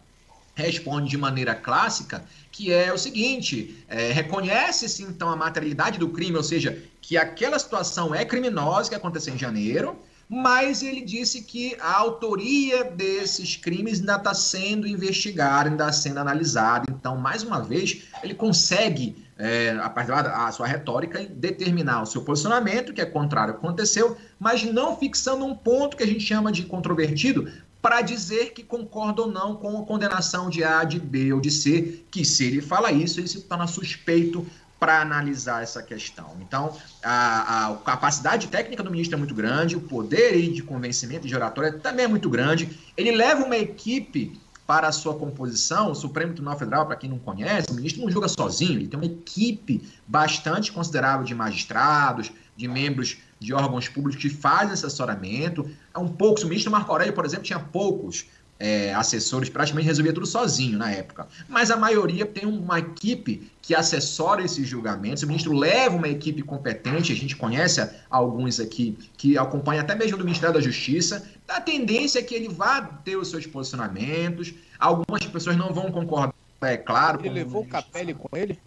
responde 0.55 1.09
de 1.09 1.17
maneira 1.17 1.53
clássica, 1.53 2.23
que 2.51 2.71
é 2.71 2.91
o 2.91 2.97
seguinte: 2.97 3.83
é, 3.87 4.11
reconhece-se 4.11 5.03
então 5.03 5.29
a 5.29 5.35
materialidade 5.35 5.99
do 5.99 6.09
crime, 6.09 6.37
ou 6.37 6.43
seja, 6.43 6.81
que 7.01 7.17
aquela 7.17 7.59
situação 7.59 8.15
é 8.15 8.25
criminosa 8.25 8.89
que 8.89 8.95
aconteceu 8.95 9.35
em 9.35 9.37
janeiro, 9.37 9.99
mas 10.27 10.81
ele 10.81 11.01
disse 11.01 11.43
que 11.43 11.77
a 11.79 11.97
autoria 11.97 12.83
desses 12.83 13.55
crimes 13.55 13.99
ainda 13.99 14.15
está 14.15 14.33
sendo 14.33 14.87
investigada, 14.87 15.69
ainda 15.69 15.87
está 15.87 16.01
sendo 16.01 16.19
analisada. 16.19 16.85
Então, 16.89 17.15
mais 17.15 17.43
uma 17.43 17.61
vez, 17.61 18.05
ele 18.23 18.33
consegue, 18.33 19.23
é, 19.37 19.77
a 19.79 19.89
partir 19.89 20.11
da 20.11 20.51
sua 20.51 20.65
retórica, 20.65 21.23
determinar 21.25 22.01
o 22.01 22.05
seu 22.07 22.23
posicionamento, 22.23 22.91
que 22.91 23.01
é 23.01 23.05
contrário 23.05 23.53
ao 23.53 23.59
que 23.59 23.65
aconteceu, 23.65 24.17
mas 24.39 24.63
não 24.63 24.97
fixando 24.97 25.45
um 25.45 25.53
ponto 25.53 25.95
que 25.95 26.03
a 26.03 26.07
gente 26.07 26.21
chama 26.21 26.51
de 26.51 26.63
controvertido, 26.63 27.51
para 27.85 28.01
dizer 28.01 28.51
que 28.51 28.63
concorda 28.63 29.21
ou 29.21 29.31
não 29.31 29.55
com 29.55 29.79
a 29.79 29.85
condenação 29.85 30.49
de 30.49 30.63
A, 30.63 30.83
de 30.83 30.99
B 30.99 31.31
ou 31.31 31.39
de 31.39 31.51
C, 31.51 32.03
que 32.09 32.25
se 32.25 32.43
ele 32.43 32.59
fala 32.59 32.91
isso, 32.91 33.19
ele 33.19 33.27
se 33.27 33.39
torna 33.41 33.67
suspeito 33.67 34.43
para 34.79 35.03
analisar 35.03 35.61
essa 35.61 35.83
questão. 35.83 36.35
Então, 36.41 36.75
a, 37.03 37.67
a, 37.67 37.75
capacidade 37.75 38.47
técnica 38.47 38.81
do 38.81 38.89
ministro 38.89 39.15
é 39.15 39.19
muito 39.19 39.35
grande, 39.35 39.75
o 39.75 39.81
poder 39.81 40.51
de 40.51 40.63
convencimento 40.63 41.27
de 41.27 41.35
oratória 41.35 41.73
também 41.73 42.05
é 42.05 42.07
muito 42.07 42.27
grande. 42.27 42.75
Ele 42.97 43.11
leva 43.11 43.45
uma 43.45 43.55
equipe 43.55 44.41
para 44.65 44.87
a 44.87 44.91
sua 44.91 45.13
composição, 45.13 45.91
o 45.91 45.95
Supremo 45.95 46.33
Tribunal 46.33 46.57
Federal, 46.57 46.87
para 46.87 46.95
quem 46.95 47.07
não 47.07 47.19
conhece, 47.19 47.69
o 47.69 47.75
ministro 47.75 48.01
não 48.01 48.09
julga 48.09 48.27
sozinho, 48.27 48.79
ele 48.79 48.87
tem 48.87 48.99
uma 48.99 49.05
equipe 49.05 49.87
bastante 50.07 50.71
considerável 50.71 51.23
de 51.23 51.35
magistrados, 51.35 52.31
de 52.57 52.67
membros 52.67 53.17
de 53.39 53.53
órgãos 53.53 53.87
públicos 53.87 54.21
que 54.21 54.29
fazem 54.29 54.73
assessoramento. 54.73 55.69
É 55.93 55.99
um 55.99 56.07
pouco, 56.07 56.41
o 56.41 56.47
ministro 56.47 56.71
Marco 56.71 56.91
Aurélio, 56.91 57.13
por 57.13 57.25
exemplo, 57.25 57.43
tinha 57.43 57.59
poucos 57.59 58.25
é, 58.57 58.93
assessores, 58.93 59.49
praticamente 59.49 59.87
resolvia 59.87 60.13
tudo 60.13 60.25
sozinho 60.25 60.77
na 60.77 60.91
época. 60.91 61.27
Mas 61.47 61.69
a 61.69 61.77
maioria 61.77 62.25
tem 62.25 62.45
uma 62.45 62.79
equipe 62.79 63.51
que 63.61 63.75
assessora 63.75 64.43
esses 64.43 64.67
julgamentos. 64.67 65.23
O 65.23 65.27
ministro 65.27 65.53
leva 65.53 65.95
uma 65.95 66.07
equipe 66.07 66.41
competente, 66.41 67.11
a 67.11 67.15
gente 67.15 67.35
conhece 67.35 67.87
alguns 68.09 68.59
aqui 68.59 68.97
que 69.17 69.37
acompanham 69.37 69.81
até 69.81 69.95
mesmo 69.95 70.17
do 70.17 70.23
Ministério 70.23 70.55
da 70.55 70.61
Justiça. 70.61 71.29
A 71.47 71.59
tendência 71.59 72.19
é 72.19 72.23
que 72.23 72.33
ele 72.33 72.47
vá 72.47 72.81
ter 72.81 73.17
os 73.17 73.29
seus 73.29 73.45
posicionamentos. 73.45 74.53
Algumas 74.79 75.25
pessoas 75.25 75.57
não 75.57 75.73
vão 75.73 75.91
concordar, 75.91 76.33
é 76.61 76.77
claro. 76.77 77.19
Ele 77.21 77.29
levou 77.29 77.63
o 77.63 77.67
Capelli 77.67 78.13
com 78.13 78.35
ele? 78.35 78.57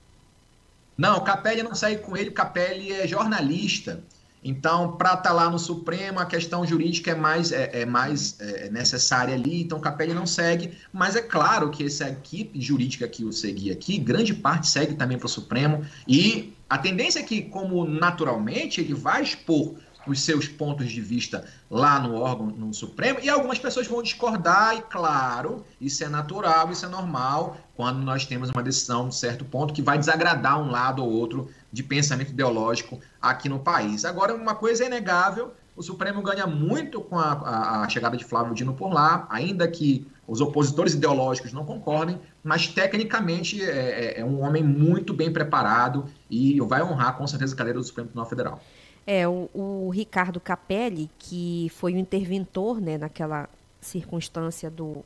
Não, 0.97 1.19
o 1.19 1.21
Capelli 1.21 1.63
não 1.63 1.75
sai 1.75 1.97
com 1.97 2.17
ele, 2.17 2.31
o 2.31 2.35
Capelli 2.35 2.93
é 2.93 3.07
jornalista. 3.07 4.03
Então, 4.43 4.93
para 4.93 5.11
estar 5.11 5.23
tá 5.23 5.33
lá 5.33 5.51
no 5.51 5.59
Supremo, 5.59 6.21
a 6.21 6.27
questão 6.27 6.65
jurídica 6.65 7.11
é 7.11 7.15
mais, 7.15 7.51
é, 7.51 7.83
é 7.83 7.87
mais 7.87 8.37
é, 8.41 8.71
necessária 8.71 9.35
ali, 9.35 9.63
então 9.63 9.79
o 9.79 9.81
Capelli 9.81 10.15
não 10.15 10.27
segue, 10.27 10.79
mas 10.93 11.17
é 11.17 11.23
claro 11.23 11.71
que 11.71 11.85
essa 11.85 12.09
equipe 12.09 12.61
jurídica 12.61 13.09
que 13.09 13.25
o 13.25 13.33
seguia 13.33 13.73
aqui, 13.73 13.99
grande 13.99 14.35
parte 14.35 14.69
segue 14.69 14.95
também 14.95 15.19
para 15.19 15.27
o 15.27 15.29
Supremo, 15.29 15.85
e 16.07 16.55
a 16.71 16.79
tendência 16.79 17.21
é 17.21 17.23
que, 17.23 17.43
como 17.43 17.85
naturalmente, 17.85 18.81
ele 18.81 18.95
vai 18.95 19.23
expor 19.23 19.75
os 20.07 20.23
seus 20.23 20.49
pontos 20.49 20.91
de 20.91 21.01
vista 21.01 21.45
lá 21.71 22.01
no 22.01 22.15
órgão, 22.15 22.47
no 22.47 22.73
Supremo, 22.73 23.19
e 23.23 23.29
algumas 23.29 23.59
pessoas 23.59 23.87
vão 23.87 24.03
discordar, 24.03 24.77
e 24.77 24.83
claro, 24.83 25.65
isso 25.81 26.03
é 26.03 26.09
natural, 26.09 26.71
isso 26.71 26.87
é 26.87 26.89
normal, 26.89 27.59
quando 27.77 27.99
nós 27.99 28.25
temos 28.25 28.51
uma 28.51 28.63
decisão 28.63 29.09
de 29.09 29.15
certo 29.15 29.45
ponto 29.45 29.75
que 29.75 29.83
vai 29.83 29.99
desagradar 29.99 30.61
um 30.61 30.71
lado 30.71 31.05
ou 31.05 31.11
outro 31.11 31.51
de 31.73 31.83
pensamento 31.83 32.31
ideológico 32.31 33.01
aqui 33.21 33.49
no 33.49 33.59
país. 33.59 34.05
Agora, 34.05 34.35
uma 34.35 34.55
coisa 34.55 34.85
é 34.85 34.87
inegável, 34.87 35.53
o 35.77 35.83
Supremo 35.83 36.21
ganha 36.23 36.47
muito 36.47 37.01
com 37.01 37.17
a, 37.19 37.33
a, 37.33 37.83
a 37.83 37.89
chegada 37.89 38.17
de 38.17 38.25
Flávio 38.25 38.55
Dino 38.55 38.75
por 38.75 38.93
lá, 38.93 39.27
ainda 39.31 39.69
que 39.69 40.07
os 40.27 40.41
opositores 40.41 40.95
ideológicos 40.95 41.53
não 41.53 41.65
concordem, 41.65 42.21
mas 42.43 42.69
tecnicamente 42.69 43.63
é, 43.63 44.19
é, 44.19 44.21
é 44.21 44.25
um 44.25 44.43
homem 44.43 44.63
muito 44.63 45.15
bem 45.15 45.33
preparado 45.33 46.07
e 46.31 46.61
vai 46.61 46.83
honrar 46.83 47.17
com 47.17 47.27
certeza 47.27 47.55
a 47.55 47.57
cadeira 47.57 47.79
do 47.79 47.85
Supremo 47.85 48.09
Tribunal 48.09 48.29
Federal. 48.29 48.61
É, 49.07 49.27
o, 49.27 49.49
o, 49.55 49.89
Ricardo 49.89 50.39
Capelli, 50.39 51.09
que 51.19 51.73
foi 51.77 51.95
o 51.95 51.97
interventor 51.97 52.79
né, 52.79 52.99
naquela 52.99 53.49
circunstância 53.81 54.69
do, 54.71 55.03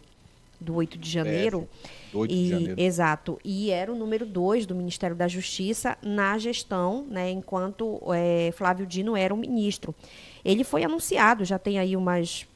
do 0.63 0.75
8 0.75 0.99
de 0.99 1.11
janeiro. 1.11 1.69
É, 2.13 2.17
8 2.17 2.33
e, 2.33 2.37
de 2.37 2.49
janeiro. 2.49 2.81
Exato. 2.81 3.39
E 3.45 3.71
era 3.71 3.93
o 3.93 3.97
número 3.97 4.25
2 4.25 4.67
do 4.67 4.75
Ministério 4.75 5.17
da 5.17 5.29
Justiça 5.29 5.97
na 6.03 6.39
gestão, 6.39 7.07
né, 7.09 7.31
enquanto 7.31 8.01
é, 8.15 8.53
Flávio 8.53 8.87
Dino 8.87 9.17
era 9.17 9.33
o 9.33 9.37
ministro. 9.37 9.95
Ele 10.45 10.65
foi 10.65 10.85
anunciado, 10.85 11.45
já 11.45 11.59
tem 11.59 11.79
aí 11.79 11.97
umas, 11.97 12.47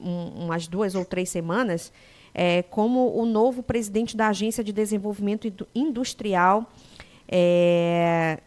um, 0.00 0.44
umas 0.44 0.66
duas 0.66 0.94
ou 0.94 1.04
três 1.04 1.28
semanas, 1.28 1.92
é, 2.32 2.62
como 2.62 3.14
o 3.16 3.26
novo 3.26 3.62
presidente 3.62 4.16
da 4.16 4.28
Agência 4.28 4.62
de 4.62 4.72
Desenvolvimento 4.72 5.66
Industrial 5.74 6.66
é, 7.30 8.38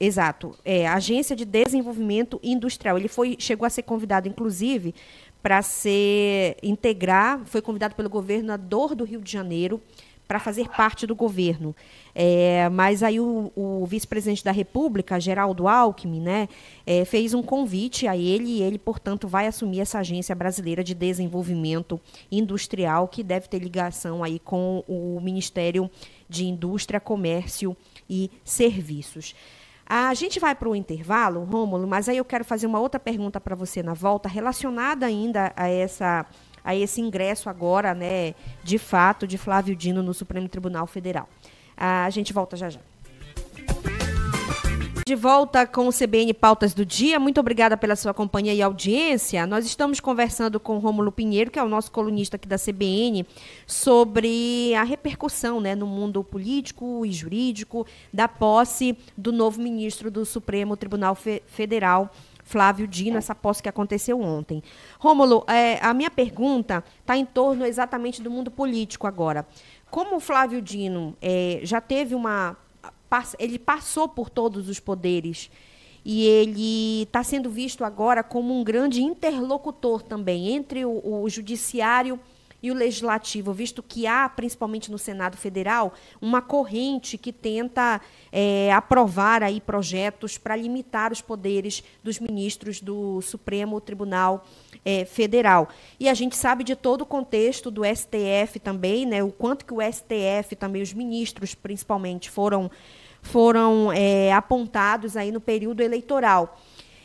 Exato. 0.00 0.56
É, 0.64 0.86
Agência 0.86 1.34
de 1.34 1.44
Desenvolvimento 1.44 2.38
Industrial. 2.42 2.96
Ele 2.96 3.08
foi, 3.08 3.36
chegou 3.38 3.66
a 3.66 3.70
ser 3.70 3.82
convidado, 3.82 4.28
inclusive, 4.28 4.94
para 5.42 5.62
ser 5.62 6.56
integrar, 6.62 7.40
foi 7.44 7.62
convidado 7.62 7.94
pelo 7.94 8.10
governador 8.10 8.94
do 8.94 9.04
Rio 9.04 9.20
de 9.20 9.30
Janeiro 9.30 9.80
para 10.28 10.38
fazer 10.38 10.68
parte 10.68 11.06
do 11.06 11.14
governo. 11.16 11.74
É, 12.14 12.68
mas 12.68 13.02
aí 13.02 13.18
o, 13.18 13.50
o 13.56 13.86
vice-presidente 13.86 14.44
da 14.44 14.52
República, 14.52 15.18
Geraldo 15.18 15.66
Alckmin, 15.66 16.20
né, 16.20 16.48
é, 16.86 17.04
fez 17.06 17.32
um 17.32 17.42
convite 17.42 18.06
a 18.06 18.14
ele 18.14 18.58
e 18.58 18.62
ele, 18.62 18.78
portanto, 18.78 19.26
vai 19.26 19.46
assumir 19.46 19.80
essa 19.80 20.00
agência 20.00 20.34
brasileira 20.34 20.84
de 20.84 20.94
desenvolvimento 20.94 21.98
industrial 22.30 23.08
que 23.08 23.22
deve 23.22 23.48
ter 23.48 23.58
ligação 23.58 24.22
aí 24.22 24.38
com 24.38 24.84
o 24.86 25.18
Ministério 25.22 25.90
de 26.28 26.44
Indústria, 26.44 27.00
Comércio 27.00 27.74
e 28.10 28.30
Serviços. 28.44 29.34
A 29.90 30.12
gente 30.12 30.38
vai 30.38 30.54
para 30.54 30.68
o 30.68 30.76
intervalo, 30.76 31.44
Rômulo, 31.44 31.88
mas 31.88 32.10
aí 32.10 32.18
eu 32.18 32.24
quero 32.24 32.44
fazer 32.44 32.66
uma 32.66 32.78
outra 32.78 33.00
pergunta 33.00 33.40
para 33.40 33.54
você 33.56 33.82
na 33.82 33.94
volta, 33.94 34.28
relacionada 34.28 35.06
ainda 35.06 35.50
a 35.56 35.66
essa 35.66 36.26
a 36.62 36.76
esse 36.76 37.00
ingresso 37.00 37.48
agora, 37.48 37.94
né, 37.94 38.34
de 38.62 38.78
fato, 38.78 39.26
de 39.26 39.38
Flávio 39.38 39.74
Dino 39.74 40.02
no 40.02 40.12
Supremo 40.12 40.46
Tribunal 40.46 40.86
Federal. 40.86 41.26
A 41.74 42.10
gente 42.10 42.30
volta 42.30 42.58
já 42.58 42.68
já. 42.68 42.80
De 45.08 45.14
volta 45.14 45.66
com 45.66 45.88
o 45.88 45.90
CBN 45.90 46.34
Pautas 46.34 46.74
do 46.74 46.84
Dia. 46.84 47.18
Muito 47.18 47.40
obrigada 47.40 47.78
pela 47.78 47.96
sua 47.96 48.12
companhia 48.12 48.52
e 48.52 48.60
audiência. 48.60 49.46
Nós 49.46 49.64
estamos 49.64 50.00
conversando 50.00 50.60
com 50.60 50.76
Rômulo 50.76 51.10
Pinheiro, 51.10 51.50
que 51.50 51.58
é 51.58 51.62
o 51.64 51.68
nosso 51.68 51.90
colunista 51.90 52.36
aqui 52.36 52.46
da 52.46 52.58
CBN, 52.58 53.26
sobre 53.66 54.74
a 54.74 54.82
repercussão 54.82 55.62
né, 55.62 55.74
no 55.74 55.86
mundo 55.86 56.22
político 56.22 57.06
e 57.06 57.10
jurídico 57.10 57.86
da 58.12 58.28
posse 58.28 58.98
do 59.16 59.32
novo 59.32 59.62
ministro 59.62 60.10
do 60.10 60.26
Supremo 60.26 60.76
Tribunal 60.76 61.16
Federal, 61.46 62.12
Flávio 62.44 62.86
Dino, 62.86 63.16
essa 63.16 63.34
posse 63.34 63.62
que 63.62 63.68
aconteceu 63.70 64.20
ontem. 64.20 64.62
Rômulo, 64.98 65.42
é, 65.48 65.78
a 65.80 65.94
minha 65.94 66.10
pergunta 66.10 66.84
está 67.00 67.16
em 67.16 67.24
torno 67.24 67.64
exatamente 67.64 68.20
do 68.20 68.30
mundo 68.30 68.50
político 68.50 69.06
agora. 69.06 69.46
Como 69.90 70.16
o 70.16 70.20
Flávio 70.20 70.60
Dino 70.60 71.16
é, 71.22 71.60
já 71.62 71.80
teve 71.80 72.14
uma 72.14 72.58
ele 73.38 73.58
passou 73.58 74.08
por 74.08 74.28
todos 74.30 74.68
os 74.68 74.78
poderes. 74.80 75.50
E 76.04 76.24
ele 76.24 77.02
está 77.02 77.22
sendo 77.22 77.50
visto 77.50 77.84
agora 77.84 78.22
como 78.22 78.58
um 78.58 78.64
grande 78.64 79.02
interlocutor 79.02 80.02
também 80.02 80.48
entre 80.48 80.84
o, 80.84 81.22
o, 81.22 81.28
judiciário 81.28 82.18
e 82.62 82.70
o 82.70 82.74
legislativo, 82.74 83.52
visto 83.52 83.82
que 83.82 84.06
há, 84.06 84.28
principalmente 84.28 84.90
no 84.90 84.98
Senado 84.98 85.36
Federal, 85.36 85.92
uma 86.20 86.42
corrente 86.42 87.16
que 87.16 87.32
tenta 87.32 88.00
é, 88.32 88.72
aprovar 88.72 89.42
aí 89.42 89.60
projetos 89.60 90.36
para 90.36 90.56
limitar 90.56 91.12
os 91.12 91.20
poderes 91.20 91.84
dos 92.02 92.18
ministros 92.18 92.80
do 92.80 93.22
Supremo 93.22 93.80
Tribunal 93.80 94.44
é, 94.84 95.04
Federal. 95.04 95.68
E 96.00 96.08
a 96.08 96.14
gente 96.14 96.36
sabe 96.36 96.64
de 96.64 96.74
todo 96.74 97.02
o 97.02 97.06
contexto 97.06 97.70
do 97.70 97.82
STF 97.84 98.58
também, 98.58 99.06
né, 99.06 99.22
o 99.22 99.30
quanto 99.30 99.64
que 99.64 99.74
o 99.74 99.80
STF 99.80 100.56
também, 100.56 100.82
os 100.82 100.92
ministros 100.92 101.54
principalmente, 101.54 102.30
foram 102.30 102.70
foram 103.20 103.92
é, 103.92 104.32
apontados 104.32 105.16
aí 105.16 105.32
no 105.32 105.40
período 105.40 105.82
eleitoral. 105.82 106.56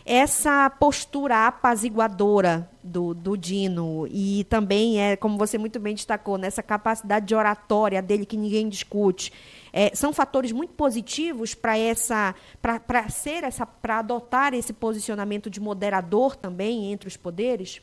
Essa 0.05 0.69
postura 0.69 1.47
apaziguadora 1.47 2.69
do, 2.83 3.13
do 3.13 3.37
Dino 3.37 4.05
e 4.11 4.43
também 4.49 5.01
é, 5.01 5.15
como 5.15 5.37
você 5.37 5.57
muito 5.57 5.79
bem 5.79 5.95
destacou, 5.95 6.37
nessa 6.37 6.61
capacidade 6.61 7.25
de 7.25 7.33
oratória 7.33 8.01
dele 8.01 8.25
que 8.25 8.35
ninguém 8.35 8.67
discute, 8.67 9.31
é, 9.71 9.95
são 9.95 10.11
fatores 10.11 10.51
muito 10.51 10.73
positivos 10.73 11.55
para 11.55 11.77
essa, 11.77 12.35
para 12.61 13.09
ser 13.09 13.45
essa, 13.45 13.65
para 13.65 13.99
adotar 13.99 14.53
esse 14.53 14.73
posicionamento 14.73 15.49
de 15.49 15.61
moderador 15.61 16.35
também 16.35 16.91
entre 16.91 17.07
os 17.07 17.15
poderes. 17.15 17.81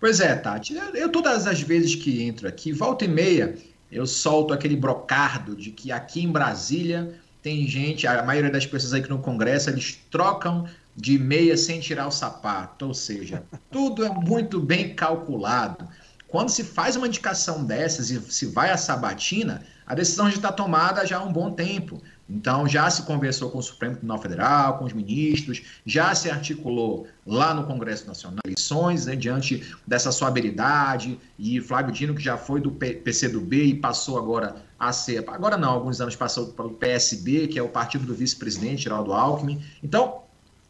Pois 0.00 0.20
é, 0.20 0.34
Tati. 0.34 0.74
Eu 0.94 1.10
todas 1.10 1.46
as 1.46 1.60
vezes 1.60 1.94
que 1.94 2.22
entro 2.22 2.48
aqui, 2.48 2.72
volta 2.72 3.04
e 3.04 3.08
meia, 3.08 3.56
eu 3.90 4.06
solto 4.06 4.54
aquele 4.54 4.74
brocardo 4.74 5.54
de 5.54 5.70
que 5.70 5.92
aqui 5.92 6.24
em 6.24 6.32
Brasília 6.32 7.14
tem 7.42 7.66
gente, 7.66 8.06
a 8.06 8.22
maioria 8.22 8.50
das 8.50 8.64
pessoas 8.64 8.92
aí 8.92 9.02
que 9.02 9.10
no 9.10 9.18
Congresso, 9.18 9.68
eles 9.68 9.98
trocam 10.10 10.66
de 10.96 11.18
meia 11.18 11.56
sem 11.56 11.80
tirar 11.80 12.06
o 12.06 12.10
sapato, 12.10 12.86
ou 12.86 12.94
seja, 12.94 13.42
tudo 13.70 14.04
é 14.04 14.10
muito 14.10 14.60
bem 14.60 14.94
calculado. 14.94 15.88
Quando 16.28 16.48
se 16.48 16.64
faz 16.64 16.96
uma 16.96 17.06
indicação 17.06 17.64
dessas 17.64 18.10
e 18.10 18.20
se 18.20 18.46
vai 18.46 18.70
à 18.70 18.76
sabatina, 18.76 19.62
a 19.86 19.94
decisão 19.94 20.30
já 20.30 20.36
está 20.36 20.52
tomada 20.52 21.06
já 21.06 21.18
há 21.18 21.22
um 21.22 21.32
bom 21.32 21.50
tempo. 21.50 22.00
Então, 22.30 22.66
já 22.66 22.88
se 22.88 23.02
conversou 23.02 23.50
com 23.50 23.58
o 23.58 23.62
Supremo 23.62 23.96
Tribunal 23.96 24.18
Federal, 24.18 24.78
com 24.78 24.86
os 24.86 24.92
ministros, 24.94 25.60
já 25.84 26.14
se 26.14 26.30
articulou 26.30 27.06
lá 27.26 27.52
no 27.52 27.64
Congresso 27.64 28.06
Nacional 28.06 28.38
eleições, 28.46 29.04
né, 29.04 29.14
diante 29.14 29.62
dessa 29.86 30.10
sua 30.10 30.28
habilidade, 30.28 31.18
e 31.38 31.60
Flávio 31.60 31.92
Dino, 31.92 32.14
que 32.14 32.22
já 32.22 32.38
foi 32.38 32.60
do 32.60 32.70
PCdoB 32.70 33.64
e 33.64 33.74
passou 33.74 34.16
agora 34.16 34.56
a 34.82 34.92
ser, 34.92 35.24
agora 35.28 35.56
não, 35.56 35.70
alguns 35.70 36.00
anos 36.00 36.16
passou 36.16 36.48
para 36.48 36.66
o 36.66 36.74
PSB, 36.74 37.46
que 37.46 37.56
é 37.56 37.62
o 37.62 37.68
partido 37.68 38.04
do 38.04 38.12
vice-presidente, 38.12 38.82
Geraldo 38.82 39.12
Alckmin. 39.12 39.64
Então, 39.80 40.22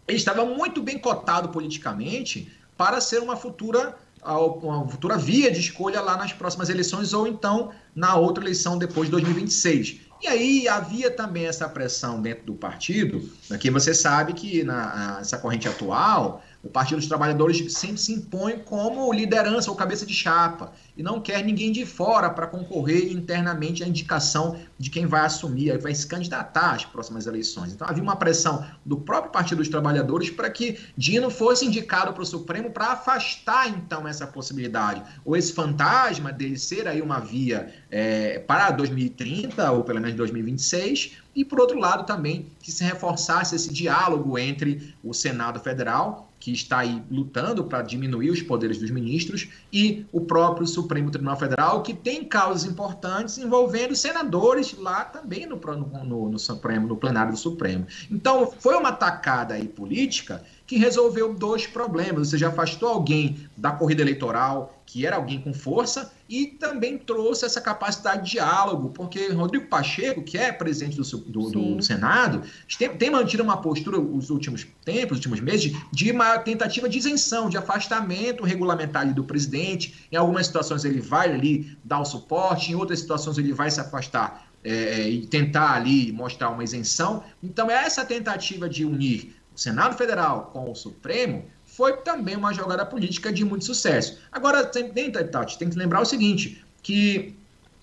ele 0.07 0.19
estava 0.19 0.45
muito 0.45 0.83
bem 0.83 0.99
cotado 0.99 1.49
politicamente 1.49 2.52
para 2.76 3.00
ser 3.00 3.23
uma 3.23 3.37
futura 3.37 3.97
uma 4.25 4.87
futura 4.87 5.16
via 5.16 5.50
de 5.50 5.59
escolha 5.59 6.00
lá 6.00 6.16
nas 6.16 6.33
próximas 6.33 6.69
eleições 6.69 7.12
ou 7.12 7.26
então 7.26 7.73
na 7.92 8.14
outra 8.14 8.45
eleição 8.45 8.78
depois 8.78 9.07
de 9.07 9.12
2026. 9.12 10.00
E 10.23 10.28
aí 10.28 10.69
havia 10.69 11.11
também 11.11 11.47
essa 11.47 11.69
pressão 11.69 12.23
dentro 12.23 12.45
do 12.45 12.54
partido, 12.54 13.28
que 13.59 13.69
você 13.69 13.92
sabe 13.92 14.35
que 14.35 14.62
na, 14.62 15.16
nessa 15.16 15.38
corrente 15.38 15.66
atual 15.66 16.45
o 16.62 16.69
Partido 16.69 16.99
dos 16.99 17.09
Trabalhadores 17.09 17.73
sempre 17.73 17.99
se 17.99 18.12
impõe 18.12 18.59
como 18.61 19.12
liderança 19.12 19.71
ou 19.71 19.76
cabeça 19.76 20.07
de 20.07 20.14
chapa 20.14 20.73
e 20.97 21.02
não 21.02 21.21
quer 21.21 21.42
ninguém 21.42 21.73
de 21.73 21.85
fora 21.85 22.31
para 22.31 22.47
concorrer 22.47 23.11
internamente 23.12 23.83
à 23.83 23.88
indicação 23.88 24.57
de 24.78 24.88
quem 24.88 25.07
vai 25.07 25.23
assumir, 25.23 25.76
vai 25.78 25.95
se 25.95 26.07
candidatar 26.07 26.75
às 26.75 26.85
próximas 26.85 27.26
eleições. 27.26 27.73
Então 27.73 27.88
havia 27.88 28.02
uma 28.02 28.14
pressão 28.14 28.64
do 28.85 28.97
próprio 28.97 29.33
Partido 29.33 29.59
dos 29.59 29.69
Trabalhadores 29.69 30.31
para 30.31 30.49
que 30.50 30.78
Dino 30.97 31.31
fosse 31.31 31.66
indicado 31.66 32.12
para 32.12 32.23
o 32.23 32.26
Supremo 32.26 32.71
para 32.71 32.92
afastar 32.92 33.69
então 33.69 34.07
essa 34.07 34.26
possibilidade, 34.26 35.02
ou 35.25 35.37
esse 35.37 35.52
fantasma 35.52 36.33
dele 36.33 36.59
ser 36.59 36.87
aí 36.87 37.02
uma 37.02 37.19
via 37.19 37.73
é, 37.90 38.38
para 38.38 38.71
2030 38.71 39.73
ou 39.73 39.83
pelo 39.83 40.00
menos 40.00 40.16
2026, 40.16 41.12
e 41.35 41.45
por 41.45 41.59
outro 41.61 41.78
lado 41.78 42.04
também 42.04 42.47
que 42.61 42.71
se 42.71 42.85
reforçasse 42.85 43.57
esse 43.57 43.73
diálogo 43.73 44.38
entre 44.38 44.95
o 45.02 45.12
Senado 45.12 45.59
Federal 45.59 46.32
que 46.42 46.50
está 46.50 46.80
aí 46.80 47.00
lutando 47.08 47.62
para 47.62 47.82
diminuir 47.82 48.28
os 48.28 48.42
poderes 48.42 48.76
dos 48.76 48.90
ministros, 48.90 49.46
e 49.72 50.04
o 50.11 50.22
próprio 50.22 50.66
Supremo 50.66 51.08
Tribunal 51.08 51.37
Federal, 51.37 51.84
que 51.84 51.94
tem 51.94 52.25
causas 52.25 52.64
importantes 52.64 53.38
envolvendo 53.38 53.94
senadores 53.94 54.76
lá 54.76 55.04
também 55.04 55.46
no, 55.46 55.54
no, 56.04 56.28
no, 56.30 56.38
Supremo, 56.40 56.88
no 56.88 56.96
plenário 56.96 57.30
do 57.30 57.38
Supremo. 57.38 57.87
Então, 58.11 58.52
foi 58.58 58.75
uma 58.75 58.90
tacada 58.90 59.54
aí 59.54 59.68
política 59.68 60.42
que 60.66 60.76
resolveu 60.78 61.32
dois 61.32 61.64
problemas. 61.64 62.30
Você 62.30 62.38
já 62.38 62.49
afastou 62.49 62.88
alguém 62.88 63.49
da 63.56 63.70
corrida 63.70 64.02
eleitoral, 64.02 64.82
que 64.92 65.06
era 65.06 65.16
alguém 65.16 65.40
com 65.40 65.54
força, 65.54 66.12
e 66.28 66.49
também 66.49 66.99
trouxe 66.99 67.46
essa 67.46 67.62
capacidade 67.62 68.26
de 68.26 68.32
diálogo, 68.32 68.90
porque 68.90 69.28
Rodrigo 69.32 69.66
Pacheco, 69.66 70.22
que 70.22 70.37
é 70.37 70.52
presidente 70.52 70.99
do, 70.99 71.02
do, 71.18 71.76
do 71.76 71.82
Senado, 71.82 72.42
tem, 72.78 72.94
tem, 72.99 73.11
mantido 73.11 73.42
uma 73.42 73.56
postura 73.56 73.99
os 73.99 74.28
últimos 74.28 74.66
tempos, 74.84 75.12
os 75.12 75.25
últimos 75.25 75.40
meses, 75.40 75.75
de 75.90 76.12
uma 76.12 76.38
tentativa 76.40 76.90
de 76.90 76.99
isenção, 76.99 77.49
de 77.49 77.56
afastamento 77.56 78.44
regulamentar 78.44 79.14
do 79.14 79.25
presidente. 79.25 80.06
Em 80.12 80.16
algumas 80.16 80.44
situações 80.44 80.84
ele 80.84 81.00
vai 81.00 81.32
ali 81.32 81.75
dar 81.82 82.00
o 82.00 82.04
suporte, 82.04 82.70
em 82.70 82.75
outras 82.75 83.00
situações 83.00 83.38
ele 83.38 83.54
vai 83.54 83.70
se 83.70 83.80
afastar 83.80 84.46
é, 84.62 85.08
e 85.08 85.26
tentar 85.26 85.72
ali 85.72 86.12
mostrar 86.12 86.50
uma 86.50 86.62
isenção. 86.62 87.25
Então, 87.42 87.70
é 87.70 87.87
essa 87.87 88.04
tentativa 88.04 88.68
de 88.68 88.84
unir 88.84 89.34
o 89.54 89.58
Senado 89.58 89.96
Federal 89.96 90.50
com 90.52 90.70
o 90.70 90.75
Supremo 90.75 91.46
foi 91.76 91.97
também 91.99 92.37
uma 92.37 92.52
jogada 92.52 92.85
política 92.85 93.33
de 93.33 93.45
muito 93.45 93.64
sucesso. 93.64 94.19
Agora, 94.31 94.64
tem, 94.64 95.11
Tati, 95.11 95.59
tem 95.59 95.71
que 95.71 95.79
lembrar 95.79 96.02
o 96.02 96.05
seguinte, 96.05 96.62
que 96.83 97.35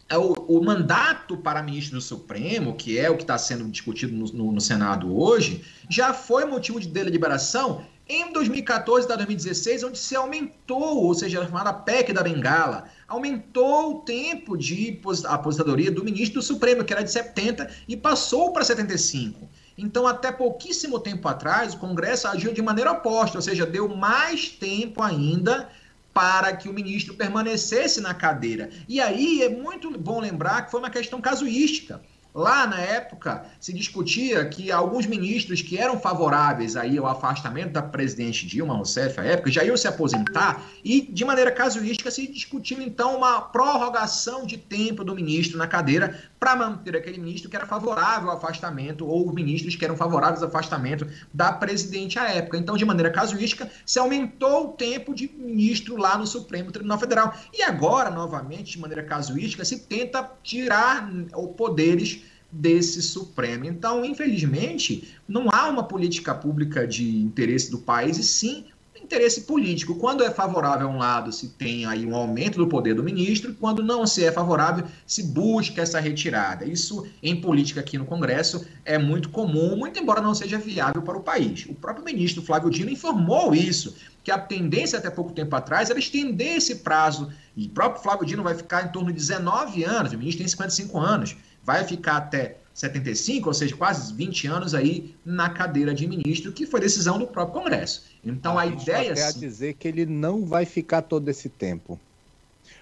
é 0.07 0.17
o, 0.17 0.33
o, 0.47 0.63
mandato 0.63 1.35
para 1.37 1.63
ministro 1.63 1.97
do 1.97 2.01
Supremo, 2.01 2.75
que 2.75 2.99
é 2.99 3.09
o 3.09 3.15
que 3.15 3.23
está 3.23 3.37
sendo 3.37 3.65
discutido 3.65 4.15
no, 4.15 4.25
no, 4.25 4.51
no, 4.51 4.61
Senado 4.61 5.19
hoje, 5.19 5.63
já 5.89 6.13
foi 6.13 6.45
motivo 6.45 6.79
de 6.79 6.87
deliberação 6.87 7.83
em 8.07 8.31
2014 8.31 9.05
e 9.05 9.17
2016, 9.17 9.83
onde 9.83 9.97
se 9.97 10.15
aumentou, 10.15 11.03
ou 11.03 11.13
seja, 11.15 11.41
a 11.41 11.45
chamada 11.45 11.73
PEC 11.73 12.13
da 12.13 12.21
Bengala, 12.23 12.85
aumentou 13.07 13.97
o 13.97 14.01
tempo 14.01 14.55
de 14.55 14.99
aposentadoria 15.25 15.91
do 15.91 16.03
ministro 16.03 16.41
do 16.41 16.45
Supremo, 16.45 16.83
que 16.83 16.93
era 16.93 17.03
de 17.03 17.11
70, 17.11 17.69
e 17.87 17.97
passou 17.97 18.53
para 18.53 18.63
75. 18.63 19.48
Então, 19.81 20.05
até 20.05 20.31
pouquíssimo 20.31 20.99
tempo 20.99 21.27
atrás, 21.27 21.73
o 21.73 21.77
Congresso 21.77 22.27
agiu 22.27 22.53
de 22.53 22.61
maneira 22.61 22.91
oposta, 22.91 23.37
ou 23.37 23.41
seja, 23.41 23.65
deu 23.65 23.87
mais 23.87 24.49
tempo 24.49 25.01
ainda 25.01 25.69
para 26.13 26.53
que 26.55 26.67
o 26.67 26.73
ministro 26.73 27.13
permanecesse 27.13 28.01
na 28.01 28.13
cadeira. 28.13 28.69
E 28.87 28.99
aí 28.99 29.41
é 29.41 29.49
muito 29.49 29.89
bom 29.97 30.19
lembrar 30.19 30.65
que 30.65 30.71
foi 30.71 30.81
uma 30.81 30.89
questão 30.89 31.21
casuística. 31.21 32.01
Lá 32.33 32.67
na 32.67 32.79
época 32.79 33.45
se 33.59 33.73
discutia 33.73 34.45
que 34.45 34.71
alguns 34.71 35.07
ministros 35.07 35.63
que 35.63 35.77
eram 35.79 35.99
favoráveis 35.99 36.75
aí 36.75 36.97
ao 36.97 37.07
afastamento 37.07 37.71
da 37.71 37.81
presidente 37.81 38.45
Dilma 38.45 38.75
Rousseff 38.75 39.19
à 39.19 39.23
época 39.23 39.51
já 39.51 39.63
iam 39.63 39.75
se 39.75 39.87
aposentar 39.87 40.63
e 40.83 41.01
de 41.01 41.25
maneira 41.25 41.51
casuística 41.51 42.11
se 42.11 42.27
discutiu 42.27 42.79
então 42.81 43.17
uma 43.17 43.41
prorrogação 43.41 44.45
de 44.45 44.57
tempo 44.57 45.03
do 45.03 45.15
ministro 45.15 45.57
na 45.57 45.67
cadeira 45.67 46.28
para 46.39 46.55
manter 46.55 46.95
aquele 46.95 47.17
ministro 47.17 47.49
que 47.49 47.55
era 47.55 47.65
favorável 47.65 48.29
ao 48.29 48.37
afastamento 48.37 49.05
ou 49.05 49.31
ministros 49.33 49.75
que 49.75 49.83
eram 49.83 49.97
favoráveis 49.97 50.41
ao 50.41 50.47
afastamento 50.47 51.05
da 51.33 51.51
presidente 51.51 52.17
à 52.17 52.29
época. 52.29 52.57
Então, 52.57 52.77
de 52.77 52.85
maneira 52.85 53.11
casuística, 53.11 53.69
se 53.85 53.99
aumentou 53.99 54.69
o 54.69 54.73
tempo 54.73 55.13
de 55.13 55.27
ministro 55.27 55.97
lá 55.97 56.17
no 56.17 56.25
Supremo 56.25 56.71
Tribunal 56.71 56.97
Federal. 56.97 57.35
E 57.53 57.61
agora, 57.61 58.09
novamente, 58.09 58.71
de 58.71 58.79
maneira 58.79 59.03
casuística, 59.03 59.65
se 59.65 59.79
tenta 59.79 60.31
tirar 60.41 61.09
poderes 61.57 62.23
desse 62.51 63.01
Supremo. 63.01 63.65
Então, 63.65 64.03
infelizmente, 64.03 65.15
não 65.27 65.49
há 65.51 65.67
uma 65.67 65.83
política 65.83 66.33
pública 66.33 66.87
de 66.87 67.21
interesse 67.21 67.69
do 67.69 67.79
país, 67.79 68.17
e 68.17 68.23
sim 68.23 68.65
interesse 69.03 69.41
político. 69.41 69.95
Quando 69.95 70.23
é 70.23 70.29
favorável 70.29 70.87
a 70.87 70.91
um 70.91 70.97
lado, 70.97 71.31
se 71.31 71.49
tem 71.49 71.85
aí 71.85 72.05
um 72.05 72.15
aumento 72.15 72.57
do 72.57 72.67
poder 72.67 72.93
do 72.93 73.03
ministro, 73.03 73.53
quando 73.59 73.83
não 73.83 74.05
se 74.05 74.23
é 74.23 74.31
favorável, 74.31 74.85
se 75.05 75.23
busca 75.23 75.81
essa 75.81 75.99
retirada. 75.99 76.65
Isso, 76.65 77.05
em 77.21 77.39
política 77.39 77.79
aqui 77.79 77.97
no 77.97 78.05
Congresso, 78.05 78.65
é 78.85 78.97
muito 78.97 79.29
comum, 79.29 79.75
muito 79.75 79.99
embora 79.99 80.21
não 80.21 80.33
seja 80.33 80.57
viável 80.57 81.01
para 81.01 81.17
o 81.17 81.23
país. 81.23 81.65
O 81.69 81.73
próprio 81.73 82.05
ministro 82.05 82.41
Flávio 82.41 82.69
Dino 82.69 82.89
informou 82.89 83.53
isso, 83.53 83.95
que 84.23 84.31
a 84.31 84.37
tendência 84.37 84.99
até 84.99 85.09
pouco 85.09 85.31
tempo 85.31 85.55
atrás 85.55 85.89
era 85.89 85.97
estender 85.97 86.57
esse 86.57 86.75
prazo, 86.75 87.31
e 87.55 87.65
o 87.65 87.69
próprio 87.69 88.03
Flávio 88.03 88.25
Dino 88.25 88.43
vai 88.43 88.53
ficar 88.53 88.85
em 88.85 88.89
torno 88.89 89.09
de 89.09 89.17
19 89.17 89.83
anos, 89.83 90.13
o 90.13 90.17
ministro 90.17 90.39
tem 90.39 90.47
55 90.47 90.99
anos, 90.99 91.35
vai 91.63 91.83
ficar 91.83 92.17
até 92.17 92.57
75, 92.79 93.49
ou 93.49 93.53
seja, 93.53 93.75
quase 93.75 94.13
20 94.13 94.47
anos 94.47 94.73
aí 94.73 95.13
na 95.25 95.49
cadeira 95.49 95.93
de 95.93 96.07
ministro, 96.07 96.53
que 96.53 96.65
foi 96.65 96.79
decisão 96.79 97.19
do 97.19 97.27
próprio 97.27 97.61
Congresso. 97.61 98.05
Então 98.23 98.57
a, 98.57 98.61
a 98.61 98.67
ideia. 98.67 99.13
Quer 99.13 99.33
sim... 99.33 99.39
dizer 99.41 99.73
que 99.73 99.85
ele 99.85 100.05
não 100.05 100.45
vai 100.45 100.65
ficar 100.65 101.01
todo 101.01 101.27
esse 101.27 101.49
tempo. 101.49 101.99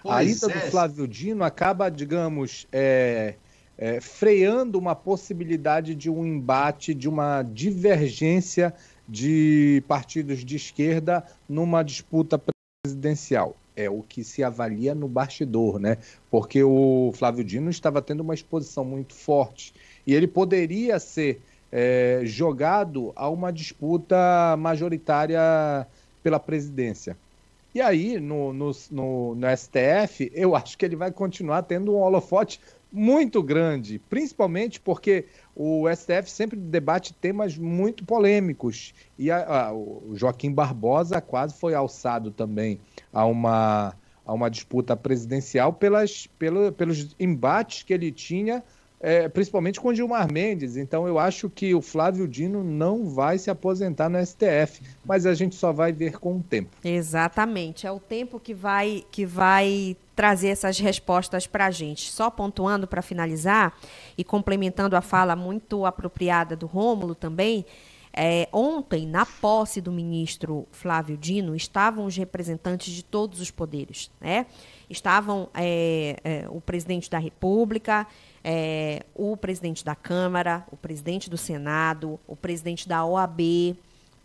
Pois 0.03 0.15
a 0.15 0.23
ida 0.23 0.51
é. 0.51 0.53
do 0.53 0.71
Flávio 0.71 1.07
Dino 1.07 1.43
acaba, 1.43 1.89
digamos, 1.89 2.67
é, 2.71 3.33
é, 3.75 3.99
freando 3.99 4.77
uma 4.77 4.93
possibilidade 4.93 5.95
de 5.95 6.11
um 6.11 6.23
embate, 6.23 6.93
de 6.93 7.09
uma 7.09 7.41
divergência 7.41 8.75
de 9.09 9.83
partidos 9.87 10.45
de 10.45 10.57
esquerda 10.57 11.23
numa 11.49 11.81
disputa 11.81 12.39
presidencial 12.85 13.55
é 13.77 13.87
o 13.87 14.01
que 14.01 14.23
se 14.23 14.43
avalia 14.43 14.95
no 14.95 15.07
bastidor, 15.07 15.79
né? 15.79 15.99
Porque 16.31 16.63
o 16.63 17.13
Flávio 17.13 17.43
Dino 17.43 17.69
estava 17.69 18.01
tendo 18.01 18.21
uma 18.21 18.33
exposição 18.33 18.83
muito 18.83 19.13
forte 19.13 19.71
e 20.07 20.15
ele 20.15 20.25
poderia 20.25 20.97
ser 20.99 21.41
é, 21.69 22.21
jogado 22.23 23.11
a 23.13 23.29
uma 23.29 23.51
disputa 23.51 24.55
majoritária 24.57 25.85
pela 26.23 26.39
presidência. 26.39 27.17
E 27.75 27.81
aí, 27.81 28.19
no, 28.19 28.53
no, 28.53 28.71
no, 28.89 29.35
no 29.35 29.47
STF, 29.55 30.31
eu 30.33 30.55
acho 30.55 30.77
que 30.77 30.85
ele 30.85 30.95
vai 30.95 31.11
continuar 31.11 31.61
tendo 31.63 31.93
um 31.93 31.99
holofote 31.99 32.59
muito 32.91 33.43
grande, 33.43 33.99
principalmente 34.09 34.79
porque 34.79 35.25
o 35.53 35.85
STF 35.93 36.31
sempre 36.31 36.57
debate 36.57 37.13
temas 37.13 37.57
muito 37.57 38.05
polêmicos. 38.05 38.93
E 39.19 39.29
a, 39.29 39.67
a, 39.67 39.73
o 39.73 40.13
Joaquim 40.15 40.51
Barbosa 40.51 41.19
quase 41.19 41.53
foi 41.53 41.75
alçado 41.75 42.31
também 42.31 42.79
a 43.11 43.25
uma, 43.25 43.93
a 44.25 44.33
uma 44.33 44.49
disputa 44.49 44.95
presidencial 44.95 45.73
pelas, 45.73 46.27
pelo, 46.39 46.71
pelos 46.71 47.15
embates 47.19 47.83
que 47.83 47.93
ele 47.93 48.11
tinha, 48.11 48.63
é, 48.99 49.29
principalmente 49.29 49.79
com 49.79 49.93
Gilmar 49.93 50.31
Mendes. 50.31 50.75
Então 50.75 51.07
eu 51.07 51.19
acho 51.19 51.49
que 51.49 51.73
o 51.73 51.81
Flávio 51.81 52.27
Dino 52.27 52.63
não 52.63 53.09
vai 53.09 53.37
se 53.37 53.49
aposentar 53.49 54.09
no 54.09 54.23
STF, 54.25 54.81
mas 55.05 55.25
a 55.25 55.33
gente 55.33 55.55
só 55.55 55.71
vai 55.71 55.91
ver 55.91 56.19
com 56.19 56.37
o 56.37 56.43
tempo. 56.43 56.75
Exatamente, 56.83 57.85
é 57.85 57.91
o 57.91 57.99
tempo 57.99 58.39
que 58.39 58.53
vai, 58.53 59.03
que 59.11 59.25
vai 59.25 59.95
trazer 60.15 60.49
essas 60.49 60.79
respostas 60.79 61.45
para 61.45 61.67
a 61.67 61.71
gente. 61.71 62.11
Só 62.11 62.29
pontuando 62.29 62.87
para 62.87 63.01
finalizar 63.01 63.77
e 64.17 64.23
complementando 64.23 64.95
a 64.95 65.01
fala 65.01 65.35
muito 65.35 65.85
apropriada 65.85 66.55
do 66.55 66.65
Rômulo 66.65 67.13
também, 67.13 67.65
é, 68.19 68.49
ontem, 68.51 69.05
na 69.05 69.27
posse 69.27 69.79
do 69.79 69.91
ministro 69.91 70.67
Flávio 70.71 71.15
Dino, 71.15 71.55
estavam 71.55 72.03
os 72.03 72.17
representantes 72.17 72.91
de 72.91 73.03
todos 73.03 73.39
os 73.39 73.51
poderes. 73.51 74.09
Né? 74.19 74.47
Estavam 74.89 75.47
é, 75.53 76.17
é, 76.23 76.45
o 76.49 76.59
presidente 76.59 77.11
da 77.11 77.19
República, 77.19 78.07
é, 78.49 79.05
o 79.13 79.35
presidente 79.35 79.83
da 79.83 79.93
Câmara, 79.93 80.65
o 80.71 80.77
presidente 80.77 81.29
do 81.29 81.37
Senado, 81.37 82.17
o 82.25 82.33
presidente 82.33 82.87
da 82.87 83.03
OAB, 83.03 83.75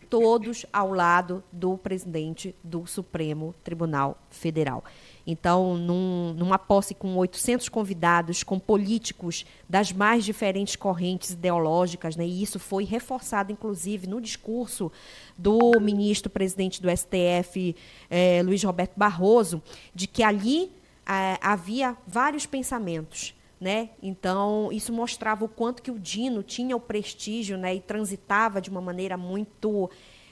todos 0.09 0.65
ao 0.71 0.93
lado 0.93 1.43
do 1.51 1.77
presidente 1.77 2.55
do 2.63 2.87
Supremo 2.87 3.53
Tribunal 3.65 4.17
Federal. 4.29 4.81
Então, 5.27 5.75
num, 5.75 6.33
numa 6.37 6.57
posse 6.57 6.93
com 6.93 7.17
800 7.17 7.67
convidados, 7.67 8.43
com 8.43 8.57
políticos 8.57 9.45
das 9.67 9.91
mais 9.91 10.23
diferentes 10.23 10.77
correntes 10.77 11.31
ideológicas, 11.31 12.15
né, 12.15 12.25
e 12.25 12.41
isso 12.41 12.59
foi 12.59 12.85
reforçado, 12.85 13.51
inclusive, 13.51 14.07
no 14.07 14.21
discurso 14.21 14.89
do 15.37 15.77
ministro 15.81 16.29
presidente 16.29 16.81
do 16.81 16.89
STF, 16.89 17.75
eh, 18.09 18.41
Luiz 18.41 18.63
Roberto 18.63 18.93
Barroso, 18.95 19.61
de 19.93 20.07
que 20.07 20.23
ali 20.23 20.71
eh, 21.05 21.37
havia 21.41 21.97
vários 22.07 22.45
pensamentos. 22.45 23.35
Né? 23.63 23.91
Então, 24.01 24.67
isso 24.73 24.91
mostrava 24.91 25.45
o 25.45 25.47
quanto 25.47 25.81
que 25.81 25.89
o 25.89 25.97
Dino 25.97 26.43
tinha 26.43 26.75
o 26.75 26.81
prestígio 26.81 27.57
né, 27.57 27.73
e 27.73 27.79
transitava 27.79 28.59
de 28.59 28.69
uma 28.69 28.81
maneira 28.81 29.15
muito 29.15 29.89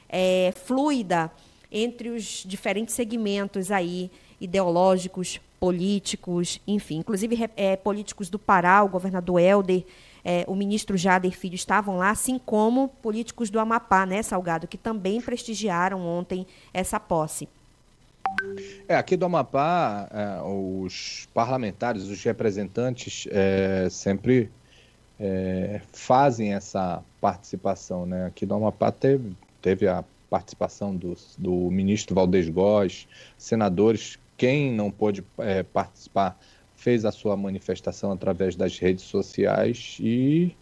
é, 0.10 0.52
fluida 0.65 1.32
entre 1.72 2.10
os 2.10 2.44
diferentes 2.46 2.94
segmentos 2.94 3.72
aí 3.72 4.12
ideológicos, 4.41 5.39
políticos, 5.62 6.60
enfim, 6.67 6.98
inclusive 6.98 7.50
é, 7.56 7.78
políticos 7.78 8.30
do 8.30 8.38
Pará, 8.38 8.84
o 8.84 8.89
governador 8.89 9.39
Helder, 9.39 9.86
é, 10.26 10.44
o 10.46 10.54
ministro 10.54 10.98
Jader 10.98 11.32
Filho 11.32 11.56
estavam 11.56 12.00
lá, 12.00 12.10
assim 12.10 12.38
como 12.38 12.89
políticos 13.02 13.50
do 13.50 13.62
Amapá, 13.62 14.06
né, 14.06 14.22
Salgado, 14.22 14.67
que 14.67 14.78
também 14.78 15.22
prestigiaram 15.22 16.06
ontem 16.06 16.46
essa 16.74 17.00
posse. 17.00 17.48
É, 18.88 18.96
aqui 18.96 19.15
do 19.15 19.26
Amapá, 19.26 20.08
é, 20.12 20.41
os 20.44 21.28
parlamentares, 21.34 22.04
os 22.04 22.24
representantes 22.24 23.28
é, 23.32 23.88
sempre 23.89 24.52
é, 25.20 25.82
fazem 25.94 26.54
essa 26.54 27.04
participação, 27.20 28.06
né? 28.06 28.26
Aqui 28.26 28.46
do 28.46 28.54
Amapá 28.54 28.91
teve, 28.91 29.36
teve 29.62 29.88
a 29.88 30.04
participação 30.30 30.96
do, 30.96 31.15
do 31.38 31.70
ministro 31.70 32.15
Valdez 32.15 32.50
Góes, 32.50 33.08
senadores 33.38 34.17
quem 34.38 34.72
não 34.72 34.89
pôde 34.89 35.24
é, 35.38 35.62
participar 35.62 36.39
fez 36.76 37.06
a 37.06 37.12
sua 37.12 37.38
manifestação 37.38 38.12
através 38.12 38.56
das 38.56 38.80
redes 38.80 39.04
sociais 39.04 39.98
e 40.00 40.56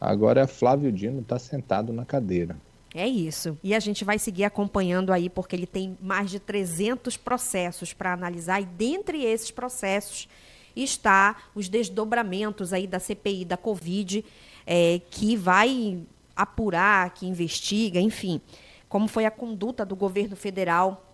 agora 0.00 0.48
Flávio 0.48 0.90
Dino 0.90 1.20
está 1.20 1.38
sentado 1.38 1.92
na 1.92 2.04
cadeira. 2.04 2.56
É 2.94 3.06
isso. 3.06 3.56
E 3.62 3.74
a 3.74 3.80
gente 3.80 4.04
vai 4.04 4.18
seguir 4.18 4.44
acompanhando 4.44 5.12
aí, 5.12 5.28
porque 5.30 5.54
ele 5.54 5.66
tem 5.66 5.96
mais 6.00 6.30
de 6.30 6.40
300 6.40 7.16
processos 7.16 7.92
para 7.92 8.12
analisar, 8.12 8.60
e 8.60 8.64
dentre 8.64 9.24
esses 9.24 9.50
processos 9.50 10.28
está 10.74 11.36
os 11.54 11.68
desdobramentos 11.68 12.72
aí 12.72 12.86
da 12.86 12.98
CPI 12.98 13.44
da 13.44 13.56
Covid, 13.56 14.24
é, 14.66 15.00
que 15.10 15.36
vai 15.36 16.00
apurar, 16.34 17.10
que 17.10 17.26
investiga, 17.26 18.00
enfim, 18.00 18.40
como 18.88 19.06
foi 19.06 19.24
a 19.24 19.30
conduta 19.30 19.84
do 19.84 19.94
governo 19.94 20.34
federal 20.34 21.06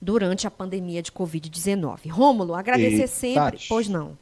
durante 0.00 0.46
a 0.46 0.50
pandemia 0.50 1.02
de 1.02 1.10
Covid-19. 1.12 2.10
Rômulo, 2.10 2.54
agradecer 2.54 3.04
e, 3.04 3.08
sempre. 3.08 3.52
Tati, 3.52 3.68
pois 3.68 3.88
não. 3.88 4.18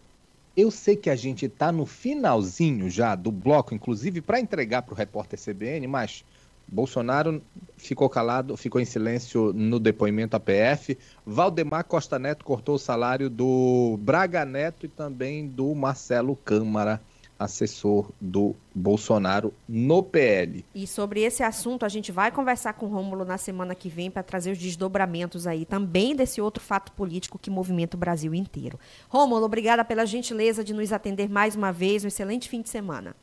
Eu 0.57 0.71
sei 0.71 0.97
que 0.97 1.09
a 1.09 1.17
gente 1.17 1.47
está 1.47 1.73
no 1.73 1.87
finalzinho 1.87 2.91
já 2.91 3.15
do 3.15 3.31
bloco, 3.31 3.75
inclusive 3.75 4.21
para 4.21 4.41
entregar 4.41 4.83
para 4.83 4.93
o 4.93 4.97
repórter 4.97 5.39
CBN, 5.39 5.87
mas 5.87 6.25
Bolsonaro 6.71 7.43
ficou 7.77 8.09
calado, 8.09 8.57
ficou 8.57 8.81
em 8.81 8.85
silêncio 8.85 9.53
no 9.53 9.81
depoimento 9.81 10.37
à 10.37 10.41
PF. 10.41 10.97
Valdemar 11.27 11.85
Costa 11.85 12.19
Neto 12.19 12.45
cortou 12.45 12.77
o 12.77 12.79
salário 12.79 13.29
do 13.29 13.99
Braga 14.01 14.45
Neto 14.45 14.87
e 14.87 14.89
também 14.89 15.49
do 15.49 15.75
Marcelo 15.75 16.37
Câmara 16.37 17.01
assessor 17.41 18.11
do 18.21 18.55
Bolsonaro 18.75 19.53
no 19.67 20.03
PL. 20.03 20.63
E 20.75 20.87
sobre 20.87 21.23
esse 21.23 21.43
assunto 21.43 21.87
a 21.87 21.89
gente 21.89 22.13
vai 22.13 22.31
conversar 22.31 22.75
com 22.75 22.85
o 22.85 22.89
Rômulo 22.91 23.25
na 23.25 23.39
semana 23.39 23.75
que 23.75 23.89
vem 23.89 24.11
para 24.11 24.23
trazer 24.23 24.51
os 24.51 24.59
desdobramentos 24.59 25.47
aí 25.47 25.65
também 25.65 26.15
desse 26.15 26.39
outro 26.39 26.63
fato 26.63 26.93
político 26.93 27.39
que 27.39 27.49
movimenta 27.49 27.97
o 27.97 28.01
Brasil 28.01 28.35
inteiro. 28.35 28.79
Rômulo, 29.09 29.47
obrigada 29.47 29.83
pela 29.83 30.05
gentileza 30.05 30.63
de 30.63 30.75
nos 30.75 30.93
atender 30.93 31.31
mais 31.31 31.57
uma 31.57 31.73
vez. 31.73 32.05
Um 32.05 32.09
excelente 32.09 32.47
fim 32.47 32.61
de 32.61 32.69
semana. 32.69 33.17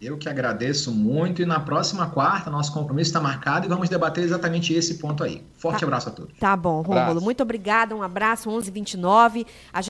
Eu 0.00 0.16
que 0.16 0.30
agradeço 0.30 0.90
muito 0.90 1.42
e 1.42 1.44
na 1.44 1.60
próxima 1.60 2.06
quarta 2.08 2.48
nosso 2.50 2.72
compromisso 2.72 3.10
está 3.10 3.20
marcado 3.20 3.66
e 3.66 3.68
vamos 3.68 3.86
debater 3.86 4.24
exatamente 4.24 4.72
esse 4.72 4.94
ponto 4.94 5.22
aí. 5.22 5.46
Forte 5.58 5.80
tá, 5.80 5.86
abraço 5.86 6.08
a 6.08 6.12
todos. 6.12 6.38
Tá 6.38 6.56
bom, 6.56 6.80
Rômulo. 6.80 7.20
Muito 7.20 7.42
obrigada, 7.42 7.94
um 7.94 8.02
abraço, 8.02 8.48
11h29. 8.48 9.46